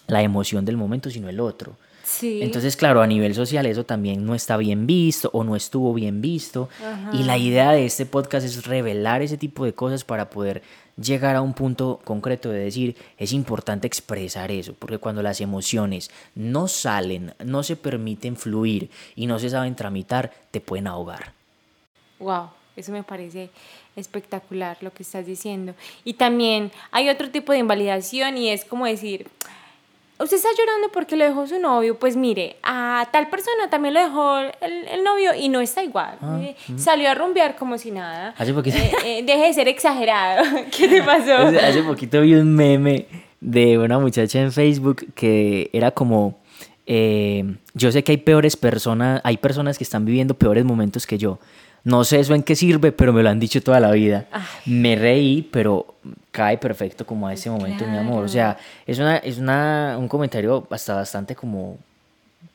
la 0.06 0.22
emoción 0.22 0.64
del 0.64 0.76
momento, 0.76 1.10
sino 1.10 1.28
el 1.28 1.40
otro. 1.40 1.76
Entonces, 2.22 2.76
claro, 2.76 3.02
a 3.02 3.06
nivel 3.06 3.34
social 3.34 3.66
eso 3.66 3.84
también 3.84 4.24
no 4.24 4.34
está 4.34 4.56
bien 4.56 4.86
visto 4.86 5.30
o 5.32 5.44
no 5.44 5.56
estuvo 5.56 5.94
bien 5.94 6.20
visto. 6.20 6.68
Y 7.12 7.22
la 7.22 7.38
idea 7.38 7.72
de 7.72 7.86
este 7.86 8.06
podcast 8.06 8.46
es 8.46 8.66
revelar 8.66 9.22
ese 9.22 9.36
tipo 9.36 9.64
de 9.64 9.72
cosas 9.72 10.04
para 10.04 10.30
poder 10.30 10.62
llegar 11.00 11.36
a 11.36 11.42
un 11.42 11.54
punto 11.54 12.00
concreto 12.04 12.50
de 12.50 12.58
decir, 12.58 12.96
es 13.16 13.32
importante 13.32 13.86
expresar 13.86 14.50
eso, 14.50 14.74
porque 14.74 14.98
cuando 14.98 15.22
las 15.22 15.40
emociones 15.40 16.10
no 16.34 16.68
salen, 16.68 17.34
no 17.44 17.62
se 17.62 17.76
permiten 17.76 18.36
fluir 18.36 18.90
y 19.16 19.26
no 19.26 19.38
se 19.38 19.50
saben 19.50 19.76
tramitar, 19.76 20.32
te 20.50 20.60
pueden 20.60 20.86
ahogar. 20.86 21.32
Wow, 22.18 22.50
eso 22.76 22.92
me 22.92 23.02
parece 23.02 23.50
espectacular 23.96 24.76
lo 24.80 24.92
que 24.92 25.02
estás 25.02 25.26
diciendo. 25.26 25.74
Y 26.04 26.14
también 26.14 26.70
hay 26.90 27.08
otro 27.08 27.30
tipo 27.30 27.52
de 27.52 27.58
invalidación 27.58 28.36
y 28.36 28.50
es 28.50 28.64
como 28.64 28.86
decir, 28.86 29.26
usted 30.20 30.36
está 30.36 30.48
llorando 30.56 30.88
porque 30.92 31.16
lo 31.16 31.24
dejó 31.24 31.46
su 31.46 31.58
novio, 31.58 31.98
pues 31.98 32.16
mire, 32.16 32.56
a 32.62 33.08
tal 33.12 33.28
persona 33.30 33.70
también 33.70 33.94
lo 33.94 34.00
dejó 34.00 34.38
el, 34.60 35.02
novio 35.02 35.34
y 35.34 35.48
no 35.48 35.60
está 35.60 35.82
igual. 35.82 36.16
Ah, 36.20 36.38
eh, 36.42 36.54
salió 36.76 37.10
a 37.10 37.14
rumbear 37.14 37.56
como 37.56 37.78
si 37.78 37.90
nada. 37.90 38.34
Hace 38.36 38.52
poquito. 38.52 38.76
Eh, 38.76 38.92
eh, 39.04 39.22
deje 39.24 39.46
de 39.46 39.54
ser 39.54 39.68
exagerado. 39.68 40.44
¿Qué 40.76 40.88
te 40.88 41.02
pasó? 41.02 41.36
Hace 41.36 41.82
poquito 41.82 42.20
vi 42.20 42.34
un 42.34 42.54
meme 42.54 43.06
de 43.40 43.78
una 43.78 43.98
muchacha 43.98 44.40
en 44.40 44.52
Facebook 44.52 45.06
que 45.14 45.70
era 45.72 45.90
como, 45.92 46.38
yo 46.86 47.92
sé 47.92 48.04
que 48.04 48.12
hay 48.12 48.18
peores 48.18 48.56
personas, 48.56 49.20
hay 49.24 49.38
personas 49.38 49.78
que 49.78 49.84
están 49.84 50.04
viviendo 50.04 50.34
peores 50.34 50.64
momentos 50.64 51.06
que 51.06 51.16
yo. 51.16 51.38
No 51.84 52.04
sé 52.04 52.20
eso 52.20 52.34
en 52.34 52.42
qué 52.42 52.54
sirve, 52.54 52.92
pero 52.92 53.12
me 53.12 53.22
lo 53.22 53.30
han 53.30 53.40
dicho 53.40 53.62
toda 53.62 53.80
la 53.80 53.90
vida. 53.90 54.26
Me 54.66 54.96
reí, 54.96 55.42
pero 55.50 55.94
cae 56.30 56.58
perfecto 56.58 57.06
como 57.06 57.26
a 57.26 57.32
ese 57.32 57.50
momento, 57.50 57.86
mi 57.86 57.96
amor. 57.96 58.24
O 58.24 58.28
sea, 58.28 58.58
es, 58.86 58.98
una, 58.98 59.16
es 59.18 59.38
una, 59.38 59.96
un 59.98 60.08
comentario 60.08 60.66
hasta 60.70 60.94
bastante 60.94 61.34
como, 61.34 61.78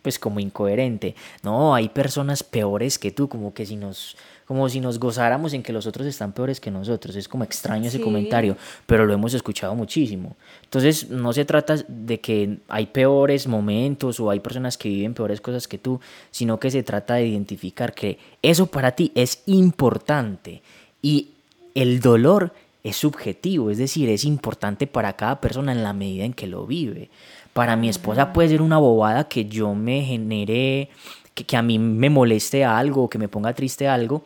pues 0.02 0.20
como 0.20 0.40
incoherente. 0.40 1.16
No, 1.42 1.74
hay 1.74 1.90
personas 1.90 2.44
peores 2.44 3.00
que 3.00 3.12
tú, 3.12 3.28
como 3.28 3.54
que 3.54 3.66
si 3.66 3.76
nos 3.76 4.16
como 4.48 4.70
si 4.70 4.80
nos 4.80 5.00
gozáramos 5.00 5.54
en 5.54 5.64
que 5.64 5.74
los 5.74 5.88
otros 5.88 6.06
están 6.08 6.32
peores 6.32 6.60
que 6.60 6.72
nosotros. 6.72 7.16
Es 7.16 7.28
como 7.28 7.44
extraño 7.44 7.88
ese 7.88 8.00
comentario, 8.00 8.58
pero 8.86 9.06
lo 9.06 9.14
hemos 9.14 9.34
escuchado 9.34 9.76
muchísimo. 9.76 10.36
Entonces, 10.64 11.10
no 11.10 11.34
se 11.34 11.46
trata 11.46 11.76
de 11.88 12.20
que 12.20 12.60
hay 12.68 12.88
peores 12.88 13.48
momentos 13.48 14.20
o 14.20 14.30
hay 14.30 14.40
personas 14.40 14.78
que 14.78 14.90
viven 14.90 15.14
peores 15.14 15.42
cosas 15.42 15.68
que 15.68 15.78
tú, 15.78 16.00
sino 16.32 16.60
que 16.60 16.70
se 16.70 16.84
trata 16.84 17.16
de 17.16 17.28
identificar 17.28 17.94
que 17.94 18.20
eso 18.42 18.68
para 18.68 18.92
ti 18.92 19.12
es 19.16 19.42
importante 19.48 20.62
y 21.02 21.30
el 21.74 22.00
dolor 22.00 22.54
es 22.84 22.98
subjetivo, 22.98 23.72
es 23.72 23.80
decir, 23.80 24.10
es 24.10 24.26
importante 24.26 24.86
para 24.86 25.14
cada 25.14 25.42
persona 25.42 25.72
en 25.72 25.84
la 25.84 25.94
medida 25.94 26.24
en 26.24 26.34
que 26.34 26.46
lo 26.46 26.68
vive. 26.68 27.10
Para 27.52 27.76
mi 27.76 27.90
esposa 27.90 28.32
puede 28.32 28.50
ser 28.50 28.62
una 28.62 28.78
bobada 28.78 29.28
que 29.28 29.46
yo 29.46 29.74
me 29.74 30.04
genere 30.04 30.90
que, 31.36 31.58
a 31.58 31.62
mí 31.62 31.78
me 31.78 32.10
moleste 32.10 32.64
algo, 32.64 33.10
que 33.10 33.18
me 33.18 33.28
ponga 33.28 33.54
triste 33.54 33.88
algo, 33.88 34.24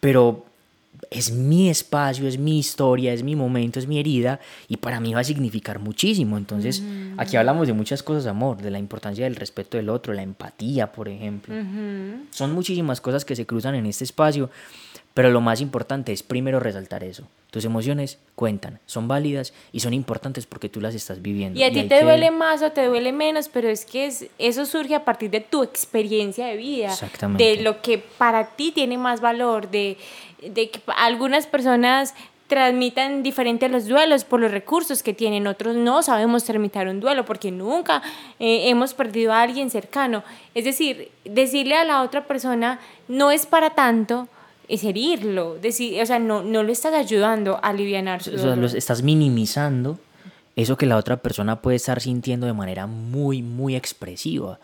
pero 0.00 0.46
es 1.10 1.32
mi 1.32 1.68
espacio, 1.68 2.26
es 2.26 2.38
mi 2.38 2.58
historia, 2.58 3.12
es 3.12 3.22
mi 3.22 3.36
momento, 3.36 3.78
es 3.78 3.86
mi 3.86 3.98
herida 3.98 4.40
y 4.68 4.76
para 4.76 5.00
mí 5.00 5.12
va 5.12 5.20
a 5.20 5.24
significar 5.24 5.78
muchísimo. 5.78 6.38
Entonces, 6.38 6.82
aquí 7.16 7.36
hablamos 7.36 7.66
de 7.66 7.72
muchas 7.72 8.02
cosas, 8.02 8.26
amor, 8.26 8.58
de 8.58 8.70
la 8.70 8.78
importancia 8.78 9.24
del 9.24 9.36
respeto 9.36 9.76
del 9.76 9.88
otro, 9.88 10.14
la 10.14 10.22
empatía, 10.22 10.92
por 10.92 11.08
ejemplo. 11.08 11.54
Son 12.30 12.52
muchísimas 12.52 13.00
cosas 13.00 13.24
que 13.24 13.36
se 13.36 13.46
cruzan 13.46 13.74
en 13.74 13.86
este 13.86 14.04
espacio 14.04 14.50
pero 15.16 15.30
lo 15.30 15.40
más 15.40 15.62
importante 15.62 16.12
es 16.12 16.22
primero 16.22 16.60
resaltar 16.60 17.02
eso. 17.02 17.26
Tus 17.50 17.64
emociones 17.64 18.18
cuentan, 18.34 18.80
son 18.84 19.08
válidas 19.08 19.54
y 19.72 19.80
son 19.80 19.94
importantes 19.94 20.44
porque 20.44 20.68
tú 20.68 20.78
las 20.82 20.94
estás 20.94 21.22
viviendo. 21.22 21.58
Y 21.58 21.62
a 21.62 21.72
ti 21.72 21.84
te 21.84 22.02
duele 22.02 22.30
más 22.30 22.60
o 22.60 22.70
te 22.70 22.84
duele 22.84 23.12
menos, 23.12 23.48
pero 23.48 23.70
es 23.70 23.86
que 23.86 24.12
eso 24.38 24.66
surge 24.66 24.94
a 24.94 25.06
partir 25.06 25.30
de 25.30 25.40
tu 25.40 25.62
experiencia 25.62 26.48
de 26.48 26.58
vida. 26.58 26.88
Exactamente. 26.88 27.42
De 27.42 27.62
lo 27.62 27.80
que 27.80 27.96
para 27.96 28.48
ti 28.56 28.72
tiene 28.72 28.98
más 28.98 29.22
valor, 29.22 29.70
de, 29.70 29.96
de 30.42 30.68
que 30.68 30.82
algunas 30.98 31.46
personas 31.46 32.12
transmitan 32.46 33.22
diferente 33.22 33.70
los 33.70 33.86
duelos 33.86 34.24
por 34.24 34.40
los 34.40 34.50
recursos 34.50 35.02
que 35.02 35.14
tienen, 35.14 35.46
otros 35.46 35.76
no 35.76 36.02
sabemos 36.02 36.44
tramitar 36.44 36.88
un 36.88 37.00
duelo 37.00 37.24
porque 37.24 37.50
nunca 37.50 38.02
eh, 38.38 38.68
hemos 38.68 38.92
perdido 38.92 39.32
a 39.32 39.40
alguien 39.40 39.70
cercano. 39.70 40.24
Es 40.54 40.66
decir, 40.66 41.10
decirle 41.24 41.74
a 41.76 41.84
la 41.84 42.02
otra 42.02 42.26
persona 42.26 42.80
no 43.08 43.30
es 43.30 43.46
para 43.46 43.70
tanto, 43.70 44.28
es 44.68 44.84
herirlo, 44.84 45.56
decir, 45.56 46.00
o 46.02 46.06
sea, 46.06 46.18
no, 46.18 46.42
no 46.42 46.62
lo 46.62 46.72
estás 46.72 46.94
ayudando 46.94 47.56
a 47.56 47.70
aliviar 47.70 48.22
su 48.22 48.32
dolor. 48.32 48.64
O 48.64 48.68
sea, 48.68 48.78
estás 48.78 49.02
minimizando 49.02 49.98
eso 50.56 50.76
que 50.76 50.86
la 50.86 50.96
otra 50.96 51.18
persona 51.18 51.60
puede 51.60 51.76
estar 51.76 52.00
sintiendo 52.00 52.46
de 52.46 52.52
manera 52.52 52.86
muy, 52.86 53.42
muy 53.42 53.76
expresiva. 53.76 54.58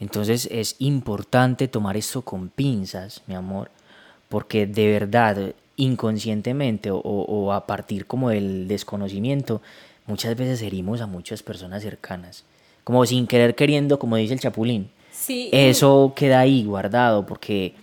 Entonces 0.00 0.48
es 0.50 0.76
importante 0.78 1.68
tomar 1.68 1.96
esto 1.96 2.22
con 2.22 2.48
pinzas, 2.48 3.22
mi 3.26 3.34
amor, 3.34 3.70
porque 4.28 4.66
de 4.66 4.90
verdad, 4.90 5.54
inconscientemente 5.76 6.90
o, 6.90 6.98
o 6.98 7.52
a 7.52 7.66
partir 7.66 8.06
como 8.06 8.30
del 8.30 8.68
desconocimiento, 8.68 9.60
muchas 10.06 10.36
veces 10.36 10.62
herimos 10.62 11.00
a 11.00 11.06
muchas 11.06 11.42
personas 11.42 11.82
cercanas, 11.82 12.44
como 12.84 13.04
sin 13.06 13.26
querer 13.26 13.54
queriendo, 13.54 13.98
como 13.98 14.16
dice 14.16 14.34
el 14.34 14.40
chapulín. 14.40 14.90
Sí. 15.12 15.50
Eso 15.52 16.12
queda 16.16 16.40
ahí 16.40 16.64
guardado 16.64 17.26
porque 17.26 17.74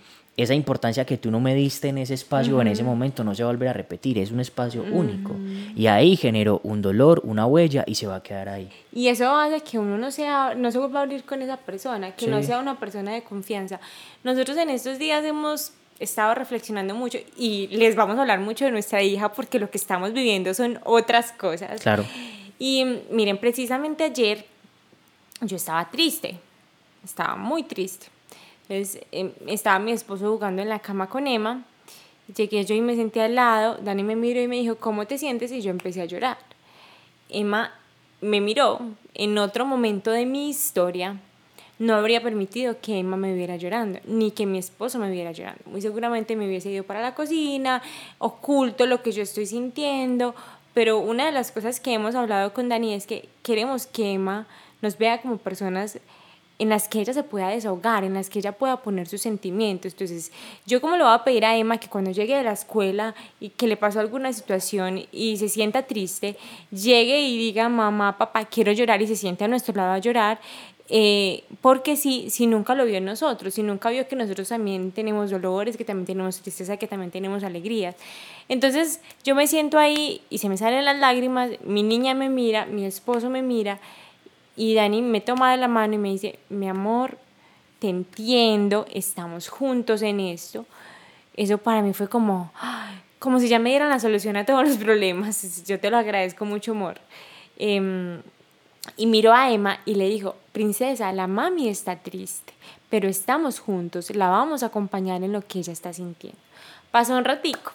esa 0.42 0.54
importancia 0.54 1.04
que 1.04 1.16
tú 1.16 1.30
no 1.30 1.40
me 1.40 1.54
diste 1.54 1.88
en 1.88 1.98
ese 1.98 2.14
espacio 2.14 2.56
o 2.56 2.60
en 2.60 2.68
ese 2.68 2.82
momento 2.82 3.24
no 3.24 3.34
se 3.34 3.42
va 3.42 3.50
a 3.50 3.52
volver 3.52 3.68
a 3.68 3.72
repetir, 3.72 4.18
es 4.18 4.30
un 4.30 4.40
espacio 4.40 4.82
único. 4.82 5.34
Y 5.76 5.86
ahí 5.86 6.16
generó 6.16 6.60
un 6.64 6.82
dolor, 6.82 7.20
una 7.24 7.46
huella 7.46 7.84
y 7.86 7.94
se 7.94 8.06
va 8.06 8.16
a 8.16 8.22
quedar 8.22 8.48
ahí. 8.48 8.70
Y 8.92 9.08
eso 9.08 9.34
hace 9.34 9.60
que 9.60 9.78
uno 9.78 9.98
no, 9.98 10.10
sea, 10.10 10.54
no 10.54 10.70
se 10.70 10.78
vuelva 10.78 11.00
a 11.00 11.02
abrir 11.02 11.24
con 11.24 11.42
esa 11.42 11.56
persona, 11.56 12.14
que 12.14 12.26
no 12.26 12.42
sea 12.42 12.58
una 12.58 12.78
persona 12.78 13.12
de 13.12 13.22
confianza. 13.22 13.80
Nosotros 14.24 14.56
en 14.56 14.70
estos 14.70 14.98
días 14.98 15.24
hemos 15.24 15.72
estado 15.98 16.34
reflexionando 16.34 16.94
mucho 16.94 17.18
y 17.36 17.68
les 17.68 17.94
vamos 17.94 18.16
a 18.16 18.22
hablar 18.22 18.40
mucho 18.40 18.64
de 18.64 18.70
nuestra 18.70 19.02
hija 19.02 19.32
porque 19.32 19.58
lo 19.58 19.70
que 19.70 19.78
estamos 19.78 20.12
viviendo 20.12 20.54
son 20.54 20.78
otras 20.84 21.32
cosas. 21.32 21.80
Claro. 21.82 22.04
Y 22.58 22.84
miren, 23.10 23.38
precisamente 23.38 24.04
ayer 24.04 24.46
yo 25.42 25.56
estaba 25.56 25.88
triste, 25.90 26.38
estaba 27.04 27.36
muy 27.36 27.62
triste 27.64 28.06
entonces 28.70 29.02
em, 29.10 29.32
estaba 29.48 29.80
mi 29.80 29.90
esposo 29.90 30.30
jugando 30.30 30.62
en 30.62 30.68
la 30.68 30.78
cama 30.78 31.08
con 31.08 31.26
Emma. 31.26 31.64
Llegué 32.36 32.64
yo 32.64 32.76
y 32.76 32.80
me 32.80 32.94
senté 32.94 33.20
al 33.20 33.34
lado. 33.34 33.78
Dani 33.82 34.04
me 34.04 34.14
miró 34.14 34.40
y 34.40 34.46
me 34.46 34.56
dijo, 34.56 34.76
¿cómo 34.76 35.06
te 35.08 35.18
sientes? 35.18 35.50
Y 35.50 35.60
yo 35.60 35.70
empecé 35.70 36.02
a 36.02 36.04
llorar. 36.04 36.38
Emma 37.28 37.74
me 38.20 38.40
miró. 38.40 38.78
En 39.14 39.36
otro 39.38 39.66
momento 39.66 40.12
de 40.12 40.24
mi 40.24 40.48
historia, 40.48 41.16
no 41.80 41.94
habría 41.94 42.22
permitido 42.22 42.76
que 42.80 43.00
Emma 43.00 43.16
me 43.16 43.34
viera 43.34 43.56
llorando, 43.56 43.98
ni 44.04 44.30
que 44.30 44.46
mi 44.46 44.58
esposo 44.58 45.00
me 45.00 45.10
viera 45.10 45.32
llorando. 45.32 45.62
Muy 45.66 45.80
seguramente 45.82 46.36
me 46.36 46.46
hubiese 46.46 46.70
ido 46.70 46.84
para 46.84 47.02
la 47.02 47.16
cocina, 47.16 47.82
oculto 48.18 48.86
lo 48.86 49.02
que 49.02 49.10
yo 49.10 49.24
estoy 49.24 49.46
sintiendo. 49.46 50.36
Pero 50.74 51.00
una 51.00 51.26
de 51.26 51.32
las 51.32 51.50
cosas 51.50 51.80
que 51.80 51.92
hemos 51.92 52.14
hablado 52.14 52.54
con 52.54 52.68
Dani 52.68 52.94
es 52.94 53.08
que 53.08 53.28
queremos 53.42 53.86
que 53.86 54.12
Emma 54.12 54.46
nos 54.80 54.96
vea 54.96 55.20
como 55.20 55.38
personas 55.38 55.98
en 56.60 56.68
las 56.68 56.88
que 56.88 57.00
ella 57.00 57.14
se 57.14 57.22
pueda 57.22 57.48
desahogar, 57.48 58.04
en 58.04 58.12
las 58.12 58.28
que 58.28 58.38
ella 58.38 58.52
pueda 58.52 58.76
poner 58.82 59.08
sus 59.08 59.22
sentimientos. 59.22 59.92
Entonces, 59.92 60.30
yo 60.66 60.82
como 60.82 60.98
le 60.98 61.04
voy 61.04 61.14
a 61.14 61.24
pedir 61.24 61.46
a 61.46 61.56
Emma 61.56 61.78
que 61.78 61.88
cuando 61.88 62.10
llegue 62.10 62.36
de 62.36 62.42
la 62.42 62.52
escuela 62.52 63.14
y 63.40 63.48
que 63.48 63.66
le 63.66 63.78
pasó 63.78 63.98
alguna 63.98 64.30
situación 64.34 65.06
y 65.10 65.38
se 65.38 65.48
sienta 65.48 65.84
triste, 65.84 66.36
llegue 66.70 67.22
y 67.22 67.38
diga, 67.38 67.70
mamá, 67.70 68.18
papá, 68.18 68.44
quiero 68.44 68.72
llorar 68.72 69.00
y 69.00 69.06
se 69.06 69.16
siente 69.16 69.44
a 69.44 69.48
nuestro 69.48 69.74
lado 69.74 69.92
a 69.92 69.98
llorar, 69.98 70.38
eh, 70.90 71.44
porque 71.62 71.96
si, 71.96 72.28
si 72.28 72.46
nunca 72.46 72.74
lo 72.74 72.84
vio 72.84 72.98
en 72.98 73.06
nosotros, 73.06 73.54
si 73.54 73.62
nunca 73.62 73.88
vio 73.88 74.06
que 74.06 74.16
nosotros 74.16 74.50
también 74.50 74.92
tenemos 74.92 75.30
dolores, 75.30 75.78
que 75.78 75.84
también 75.86 76.04
tenemos 76.04 76.42
tristeza, 76.42 76.76
que 76.76 76.86
también 76.86 77.10
tenemos 77.10 77.42
alegrías. 77.42 77.96
Entonces 78.50 79.00
yo 79.24 79.34
me 79.34 79.46
siento 79.46 79.78
ahí 79.78 80.20
y 80.28 80.38
se 80.38 80.50
me 80.50 80.58
salen 80.58 80.84
las 80.84 80.98
lágrimas, 80.98 81.52
mi 81.64 81.82
niña 81.82 82.12
me 82.12 82.28
mira, 82.28 82.66
mi 82.66 82.84
esposo 82.84 83.30
me 83.30 83.40
mira 83.40 83.80
y 84.60 84.74
Dani 84.74 85.00
me 85.00 85.22
toma 85.22 85.52
de 85.52 85.56
la 85.56 85.68
mano 85.68 85.94
y 85.94 85.96
me 85.96 86.10
dice, 86.10 86.38
mi 86.50 86.68
amor, 86.68 87.16
te 87.78 87.88
entiendo, 87.88 88.84
estamos 88.92 89.48
juntos 89.48 90.02
en 90.02 90.20
esto. 90.20 90.66
Eso 91.34 91.56
para 91.56 91.80
mí 91.80 91.94
fue 91.94 92.10
como, 92.10 92.52
como 93.18 93.40
si 93.40 93.48
ya 93.48 93.58
me 93.58 93.70
dieran 93.70 93.88
la 93.88 93.98
solución 93.98 94.36
a 94.36 94.44
todos 94.44 94.68
los 94.68 94.76
problemas. 94.76 95.64
Yo 95.66 95.80
te 95.80 95.88
lo 95.88 95.96
agradezco 95.96 96.44
mucho, 96.44 96.72
amor. 96.72 97.00
Em, 97.56 98.20
Y 98.98 99.06
miró 99.06 99.32
a 99.32 99.50
Emma 99.50 99.80
y 99.86 99.94
le 99.94 100.10
dijo, 100.10 100.36
princesa, 100.52 101.10
la 101.14 101.26
mami 101.26 101.70
está 101.70 101.96
triste, 101.96 102.52
pero 102.90 103.08
estamos 103.08 103.60
juntos, 103.60 104.14
la 104.14 104.28
vamos 104.28 104.62
a 104.62 104.66
acompañar 104.66 105.22
en 105.22 105.32
lo 105.32 105.40
que 105.40 105.60
ella 105.60 105.72
está 105.72 105.94
sintiendo. 105.94 106.38
Pasó 106.90 107.16
un 107.16 107.24
ratico 107.24 107.72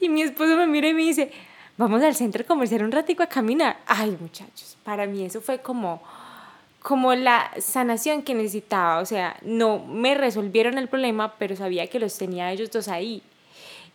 y 0.00 0.08
mi 0.08 0.22
esposo 0.22 0.56
me 0.56 0.68
mira 0.68 0.86
y 0.90 0.94
me 0.94 1.02
dice, 1.02 1.32
vamos 1.80 2.02
al 2.02 2.14
centro 2.14 2.44
comercial 2.44 2.84
un 2.84 2.92
ratico 2.92 3.22
a 3.22 3.26
caminar. 3.26 3.78
Ay, 3.86 4.14
muchachos, 4.20 4.76
para 4.84 5.06
mí 5.06 5.24
eso 5.24 5.40
fue 5.40 5.60
como 5.60 6.02
como 6.82 7.14
la 7.14 7.50
sanación 7.58 8.22
que 8.22 8.34
necesitaba, 8.34 9.00
o 9.00 9.04
sea, 9.04 9.36
no 9.42 9.78
me 9.78 10.14
resolvieron 10.14 10.78
el 10.78 10.88
problema, 10.88 11.34
pero 11.38 11.54
sabía 11.54 11.86
que 11.88 11.98
los 11.98 12.16
tenía 12.16 12.50
ellos 12.52 12.70
dos 12.70 12.88
ahí. 12.88 13.22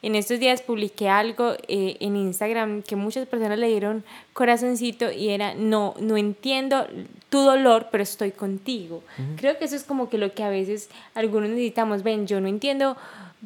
En 0.03 0.13
estos 0.13 0.39
días 0.39 0.61
publiqué 0.61 1.09
algo 1.09 1.53
eh, 1.67 1.97
en 1.99 2.15
Instagram 2.15 2.83
que 2.83 2.95
muchas 2.95 3.27
personas 3.27 3.57
le 3.57 3.69
dieron 3.69 4.03
corazoncito 4.33 5.11
y 5.11 5.29
era, 5.29 5.55
no, 5.55 5.95
no 5.99 6.15
entiendo 6.15 6.85
tu 7.29 7.39
dolor, 7.39 7.87
pero 7.91 8.03
estoy 8.03 8.31
contigo. 8.31 9.01
Creo 9.35 9.57
que 9.57 9.65
eso 9.65 9.75
es 9.75 9.83
como 9.83 10.07
que 10.09 10.19
lo 10.19 10.31
que 10.33 10.43
a 10.43 10.49
veces 10.49 10.89
algunos 11.15 11.49
necesitamos, 11.49 12.03
ven, 12.03 12.27
yo 12.27 12.39
no 12.39 12.47
entiendo 12.47 12.97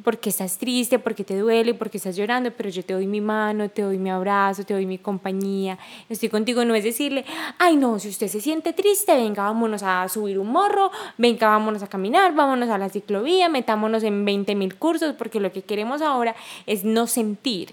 porque 0.04 0.30
estás 0.30 0.58
triste, 0.58 1.00
porque 1.00 1.24
te 1.24 1.38
duele, 1.38 1.74
porque 1.74 1.98
estás 1.98 2.16
llorando, 2.16 2.52
pero 2.52 2.70
yo 2.70 2.84
te 2.84 2.94
doy 2.94 3.08
mi 3.08 3.22
mano, 3.22 3.70
te 3.70 3.82
doy 3.82 3.98
mi 3.98 4.10
abrazo, 4.10 4.64
te 4.64 4.74
doy 4.74 4.86
mi 4.86 4.98
compañía, 4.98 5.78
estoy 6.10 6.30
contigo. 6.30 6.66
No 6.66 6.76
es 6.76 6.84
decirle, 6.84 7.26
ay 7.58 7.76
no, 7.76 8.00
si 8.00 8.10
usted 8.10 8.28
se 8.28 8.42
siente 8.42 8.74
triste, 8.74 9.14
venga, 9.16 9.44
vámonos 9.44 9.84
a 9.84 10.08
subir 10.10 10.40
un 10.40 10.52
morro, 10.52 10.92
venga, 11.18 11.48
vámonos 11.48 11.84
a 11.84 11.88
caminar, 11.88 12.34
vámonos 12.34 12.70
a 12.70 12.78
la 12.78 12.90
ciclovía, 12.90 13.50
metámonos 13.50 14.04
en 14.04 14.26
20 14.26 14.56
mil 14.56 14.76
cursos, 14.76 15.16
porque 15.18 15.40
lo 15.40 15.52
que 15.52 15.62
queremos 15.62 16.02
ahora 16.02 16.36
es 16.66 16.84
no 16.84 17.08
sentir. 17.08 17.70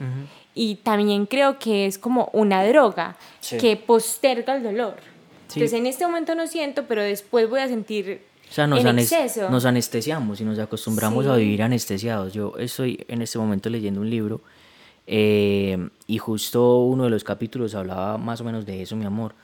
Y 0.54 0.76
también 0.76 1.26
creo 1.26 1.59
que 1.59 1.87
es 1.87 1.99
como 1.99 2.30
una 2.33 2.64
droga 2.66 3.16
que 3.61 3.76
posterga 3.76 4.56
el 4.56 4.62
dolor. 4.62 4.97
Entonces 5.49 5.75
en 5.75 5.87
este 5.87 6.06
momento 6.06 6.35
no 6.35 6.47
siento, 6.47 6.87
pero 6.87 7.02
después 7.02 7.49
voy 7.49 7.61
a 7.61 7.68
sentir 7.68 8.23
o 8.49 8.53
sea, 8.53 8.67
nos, 8.67 8.83
nos 9.50 9.65
anestesiamos 9.65 10.41
y 10.41 10.45
nos 10.45 10.59
acostumbramos 10.59 11.26
a 11.26 11.37
vivir 11.37 11.62
anestesiados. 11.62 12.33
Yo 12.33 12.55
estoy 12.59 13.05
en 13.09 13.23
este 13.23 13.38
momento 13.38 13.69
leyendo 13.69 14.00
un 14.00 14.09
libro 14.09 14.41
eh, 15.07 15.88
y 16.07 16.19
justo 16.19 16.79
uno 16.79 17.05
de 17.05 17.11
los 17.11 17.25
capítulos 17.25 17.75
hablaba 17.75 18.19
más 18.19 18.41
o 18.41 18.45
menos 18.45 18.67
de 18.67 18.83
eso, 18.83 18.97
mi 18.97 19.05
amor, 19.05 19.35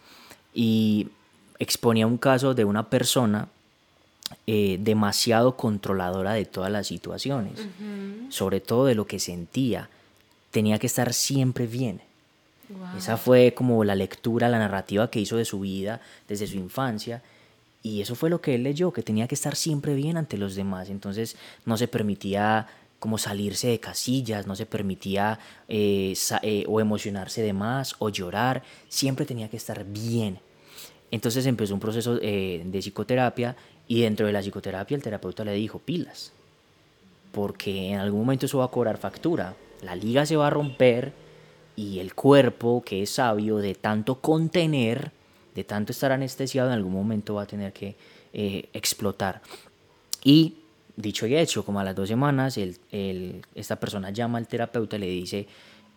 y 0.54 1.08
exponía 1.58 2.06
un 2.06 2.18
caso 2.18 2.54
de 2.54 2.64
una 2.64 2.88
persona 2.88 3.48
eh, 4.46 4.78
demasiado 4.80 5.56
controladora 5.56 6.32
de 6.32 6.44
todas 6.44 6.70
las 6.70 6.86
situaciones, 6.86 7.66
sobre 8.28 8.60
todo 8.60 8.86
de 8.86 8.94
lo 8.94 9.06
que 9.06 9.18
sentía. 9.18 9.88
Tenía 10.50 10.78
que 10.78 10.86
estar 10.86 11.12
siempre 11.12 11.66
bien. 11.66 12.00
Esa 12.96 13.16
fue 13.16 13.52
como 13.54 13.84
la 13.84 13.94
lectura, 13.94 14.48
la 14.48 14.58
narrativa 14.58 15.10
que 15.10 15.20
hizo 15.20 15.36
de 15.36 15.44
su 15.44 15.60
vida 15.60 16.00
desde 16.28 16.46
su 16.46 16.56
infancia 16.56 17.22
y 17.82 18.00
eso 18.00 18.14
fue 18.14 18.30
lo 18.30 18.40
que 18.40 18.54
él 18.54 18.62
leyó, 18.62 18.92
que 18.92 19.02
tenía 19.02 19.26
que 19.26 19.34
estar 19.34 19.56
siempre 19.56 19.94
bien 19.94 20.16
ante 20.16 20.38
los 20.38 20.54
demás. 20.54 20.88
Entonces 20.88 21.36
no 21.64 21.76
se 21.76 21.88
permitía 21.88 22.68
como 23.02 23.18
salirse 23.18 23.66
de 23.66 23.80
casillas, 23.80 24.46
no 24.46 24.54
se 24.54 24.64
permitía 24.64 25.40
eh, 25.66 26.14
eh, 26.42 26.64
o 26.68 26.80
emocionarse 26.80 27.42
de 27.42 27.52
más 27.52 27.96
o 27.98 28.10
llorar, 28.10 28.62
siempre 28.88 29.26
tenía 29.26 29.48
que 29.48 29.56
estar 29.56 29.84
bien. 29.84 30.38
Entonces 31.10 31.44
empezó 31.46 31.74
un 31.74 31.80
proceso 31.80 32.20
eh, 32.22 32.62
de 32.64 32.78
psicoterapia 32.78 33.56
y 33.88 34.02
dentro 34.02 34.26
de 34.26 34.32
la 34.32 34.40
psicoterapia 34.40 34.94
el 34.94 35.02
terapeuta 35.02 35.44
le 35.44 35.52
dijo 35.54 35.80
pilas, 35.80 36.32
porque 37.32 37.90
en 37.90 37.98
algún 37.98 38.20
momento 38.20 38.46
eso 38.46 38.58
va 38.58 38.66
a 38.66 38.70
cobrar 38.70 38.98
factura, 38.98 39.56
la 39.82 39.96
liga 39.96 40.24
se 40.24 40.36
va 40.36 40.46
a 40.46 40.50
romper 40.50 41.12
y 41.74 41.98
el 41.98 42.14
cuerpo 42.14 42.84
que 42.86 43.02
es 43.02 43.10
sabio 43.10 43.56
de 43.56 43.74
tanto 43.74 44.20
contener, 44.20 45.10
de 45.54 45.64
tanto 45.64 45.92
estar 45.92 46.12
anestesiado, 46.12 46.68
en 46.68 46.74
algún 46.74 46.92
momento 46.92 47.34
va 47.34 47.42
a 47.42 47.46
tener 47.46 47.72
que 47.72 47.96
eh, 48.32 48.68
explotar. 48.72 49.42
Y 50.24 50.56
dicho 50.96 51.26
y 51.26 51.36
hecho, 51.36 51.64
como 51.64 51.80
a 51.80 51.84
las 51.84 51.94
dos 51.94 52.08
semanas, 52.08 52.56
el, 52.58 53.44
esta 53.54 53.76
persona 53.76 54.10
llama 54.10 54.38
al 54.38 54.46
terapeuta 54.46 54.96
y 54.96 55.00
le 55.00 55.06
dice, 55.08 55.46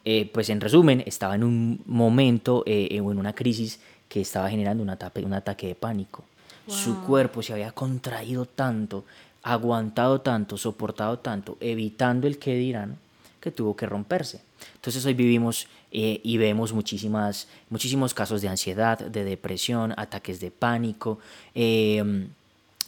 eh, 0.04 0.30
pues 0.34 0.50
en 0.50 0.62
resumen, 0.62 1.04
estaba 1.06 1.36
en 1.36 1.44
un 1.44 1.82
momento 1.86 2.64
eh, 2.66 3.00
o 3.02 3.12
en 3.12 3.18
una 3.18 3.34
crisis 3.34 3.80
que 4.10 4.22
estaba 4.22 4.50
generando 4.50 4.84
un 4.84 4.90
ataque, 4.90 5.22
un 5.22 5.34
ataque 5.34 5.68
de 5.68 5.76
pánico. 5.76 6.24
Su 6.68 7.04
cuerpo 7.04 7.44
se 7.44 7.54
había 7.54 7.72
contraído 7.72 8.46
tanto, 8.48 9.06
aguantado 9.44 10.22
tanto, 10.22 10.58
soportado 10.58 11.20
tanto, 11.20 11.58
evitando 11.60 12.26
el 12.26 12.40
que 12.40 12.56
dirán, 12.56 12.98
que 13.46 13.52
tuvo 13.52 13.76
que 13.76 13.86
romperse. 13.86 14.42
Entonces 14.74 15.06
hoy 15.06 15.14
vivimos 15.14 15.68
eh, 15.92 16.20
y 16.24 16.38
vemos 16.38 16.74
muchísimas, 16.74 17.48
muchísimos 17.70 18.16
casos 18.16 18.42
de 18.42 18.48
ansiedad, 18.48 18.98
de 18.98 19.24
depresión, 19.24 19.94
ataques 19.98 20.40
de 20.40 20.50
pánico, 20.50 21.20
em, 21.54 22.30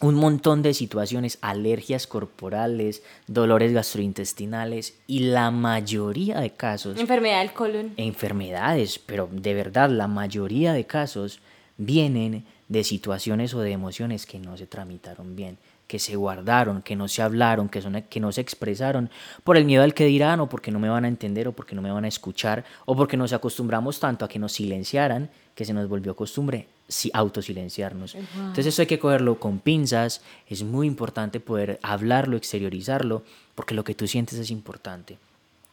un 0.01 0.15
montón 0.15 0.63
de 0.63 0.73
situaciones, 0.73 1.37
alergias 1.41 2.07
corporales, 2.07 3.03
dolores 3.27 3.71
gastrointestinales 3.71 4.95
y 5.05 5.19
la 5.19 5.51
mayoría 5.51 6.39
de 6.39 6.49
casos... 6.49 6.99
Enfermedad 6.99 7.41
del 7.41 7.53
colon. 7.53 7.93
Enfermedades, 7.97 8.97
pero 8.97 9.29
de 9.31 9.53
verdad 9.53 9.91
la 9.91 10.07
mayoría 10.07 10.73
de 10.73 10.85
casos 10.85 11.39
vienen 11.77 12.45
de 12.67 12.83
situaciones 12.83 13.53
o 13.53 13.59
de 13.61 13.73
emociones 13.73 14.25
que 14.25 14.39
no 14.39 14.57
se 14.57 14.65
tramitaron 14.65 15.35
bien 15.35 15.59
que 15.87 15.99
se 15.99 16.15
guardaron, 16.15 16.81
que 16.81 16.95
no 16.95 17.07
se 17.07 17.21
hablaron, 17.21 17.69
que, 17.69 17.81
son, 17.81 18.01
que 18.09 18.19
no 18.19 18.31
se 18.31 18.41
expresaron, 18.41 19.09
por 19.43 19.55
el 19.55 19.63
miedo 19.65 19.83
al 19.83 19.93
que 19.93 20.05
dirán, 20.05 20.41
o 20.41 20.49
porque 20.49 20.69
no 20.69 20.79
me 20.79 20.89
van 20.89 21.05
a 21.05 21.07
entender, 21.07 21.47
o 21.47 21.53
porque 21.53 21.75
no 21.75 21.81
me 21.81 21.91
van 21.91 22.03
a 22.03 22.09
escuchar, 22.09 22.65
o 22.85 22.95
porque 22.95 23.15
nos 23.15 23.31
acostumbramos 23.31 23.99
tanto 23.99 24.25
a 24.25 24.27
que 24.27 24.37
nos 24.37 24.51
silenciaran, 24.51 25.29
que 25.55 25.65
se 25.65 25.73
nos 25.73 25.87
volvió 25.87 26.15
costumbre 26.15 26.67
si 26.89 27.09
autosilenciarnos. 27.13 28.15
Entonces 28.15 28.67
eso 28.67 28.81
hay 28.81 28.87
que 28.87 28.99
cogerlo 28.99 29.39
con 29.39 29.59
pinzas, 29.59 30.21
es 30.47 30.63
muy 30.63 30.87
importante 30.87 31.39
poder 31.39 31.79
hablarlo, 31.81 32.37
exteriorizarlo, 32.37 33.23
porque 33.55 33.73
lo 33.73 33.83
que 33.83 33.95
tú 33.95 34.07
sientes 34.07 34.37
es 34.37 34.51
importante. 34.51 35.17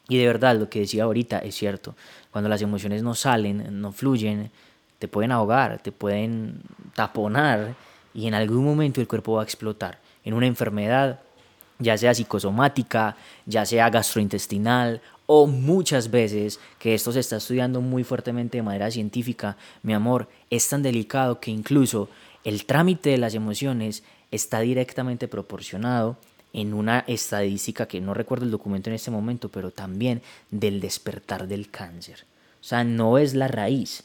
Y 0.08 0.18
de 0.18 0.26
verdad, 0.26 0.56
lo 0.56 0.68
que 0.68 0.80
decía 0.80 1.04
ahorita 1.04 1.38
es 1.38 1.54
cierto, 1.54 1.96
cuando 2.30 2.48
las 2.48 2.62
emociones 2.62 3.02
no 3.02 3.14
salen, 3.14 3.80
no 3.80 3.90
fluyen, 3.90 4.50
te 4.98 5.08
pueden 5.08 5.32
ahogar, 5.32 5.82
te 5.82 5.92
pueden 5.92 6.60
taponar 6.94 7.74
y 8.12 8.26
en 8.28 8.34
algún 8.34 8.64
momento 8.64 9.00
el 9.00 9.08
cuerpo 9.08 9.34
va 9.34 9.40
a 9.40 9.44
explotar 9.44 10.03
en 10.24 10.34
una 10.34 10.46
enfermedad, 10.46 11.20
ya 11.78 11.96
sea 11.98 12.14
psicosomática, 12.14 13.16
ya 13.46 13.66
sea 13.66 13.90
gastrointestinal 13.90 15.00
o 15.26 15.46
muchas 15.46 16.10
veces, 16.10 16.60
que 16.78 16.94
esto 16.94 17.12
se 17.12 17.20
está 17.20 17.36
estudiando 17.36 17.80
muy 17.80 18.04
fuertemente 18.04 18.58
de 18.58 18.62
manera 18.62 18.90
científica, 18.90 19.56
mi 19.82 19.94
amor, 19.94 20.28
es 20.50 20.68
tan 20.68 20.82
delicado 20.82 21.40
que 21.40 21.50
incluso 21.50 22.08
el 22.44 22.66
trámite 22.66 23.10
de 23.10 23.18
las 23.18 23.34
emociones 23.34 24.02
está 24.30 24.60
directamente 24.60 25.28
proporcionado 25.28 26.18
en 26.52 26.74
una 26.74 27.00
estadística 27.08 27.86
que 27.86 28.00
no 28.00 28.14
recuerdo 28.14 28.44
el 28.44 28.50
documento 28.50 28.90
en 28.90 28.96
este 28.96 29.10
momento, 29.10 29.48
pero 29.48 29.70
también 29.70 30.22
del 30.50 30.80
despertar 30.80 31.48
del 31.48 31.70
cáncer. 31.70 32.26
O 32.60 32.64
sea, 32.64 32.84
no 32.84 33.18
es 33.18 33.34
la 33.34 33.48
raíz, 33.48 34.04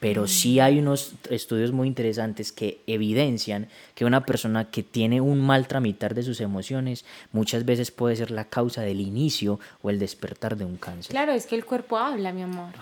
pero 0.00 0.26
sí 0.26 0.60
hay 0.60 0.78
unos 0.78 1.12
estudios 1.28 1.72
muy 1.72 1.86
interesantes 1.86 2.52
que 2.52 2.80
evidencian 2.86 3.68
que 3.94 4.06
una 4.06 4.24
persona 4.24 4.70
que 4.70 4.82
tiene 4.82 5.20
un 5.20 5.40
mal 5.40 5.68
tramitar 5.68 6.14
de 6.14 6.22
sus 6.22 6.40
emociones 6.40 7.04
muchas 7.32 7.66
veces 7.66 7.90
puede 7.90 8.16
ser 8.16 8.30
la 8.30 8.46
causa 8.46 8.80
del 8.80 9.00
inicio 9.00 9.60
o 9.82 9.90
el 9.90 9.98
despertar 9.98 10.56
de 10.56 10.64
un 10.64 10.78
cáncer. 10.78 11.10
Claro, 11.10 11.32
es 11.32 11.46
que 11.46 11.54
el 11.54 11.66
cuerpo 11.66 11.98
habla, 11.98 12.32
mi 12.32 12.42
amor. 12.42 12.72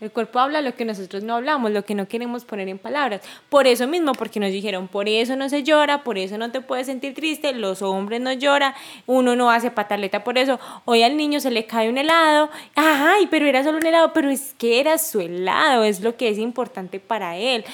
El 0.00 0.12
cuerpo 0.12 0.38
habla 0.38 0.60
lo 0.60 0.76
que 0.76 0.84
nosotros 0.84 1.24
no 1.24 1.34
hablamos, 1.34 1.72
lo 1.72 1.84
que 1.84 1.94
no 1.94 2.06
queremos 2.06 2.44
poner 2.44 2.68
en 2.68 2.78
palabras. 2.78 3.22
Por 3.48 3.66
eso 3.66 3.88
mismo, 3.88 4.12
porque 4.12 4.38
nos 4.38 4.52
dijeron, 4.52 4.86
por 4.86 5.08
eso 5.08 5.34
no 5.34 5.48
se 5.48 5.64
llora, 5.64 6.04
por 6.04 6.18
eso 6.18 6.38
no 6.38 6.52
te 6.52 6.60
puedes 6.60 6.86
sentir 6.86 7.14
triste, 7.14 7.52
los 7.52 7.82
hombres 7.82 8.20
no 8.20 8.32
lloran, 8.32 8.74
uno 9.06 9.34
no 9.34 9.50
hace 9.50 9.72
pataleta 9.72 10.22
por 10.22 10.38
eso. 10.38 10.60
Hoy 10.84 11.02
al 11.02 11.16
niño 11.16 11.40
se 11.40 11.50
le 11.50 11.66
cae 11.66 11.88
un 11.88 11.98
helado, 11.98 12.50
ay, 12.76 13.26
pero 13.28 13.46
era 13.46 13.64
solo 13.64 13.78
un 13.78 13.86
helado, 13.86 14.12
pero 14.12 14.30
es 14.30 14.54
que 14.56 14.78
era 14.78 14.98
su 14.98 15.20
helado, 15.20 15.82
es 15.82 16.00
lo 16.00 16.16
que 16.16 16.28
es 16.28 16.38
importante 16.38 16.57
para 17.06 17.36
él. 17.36 17.64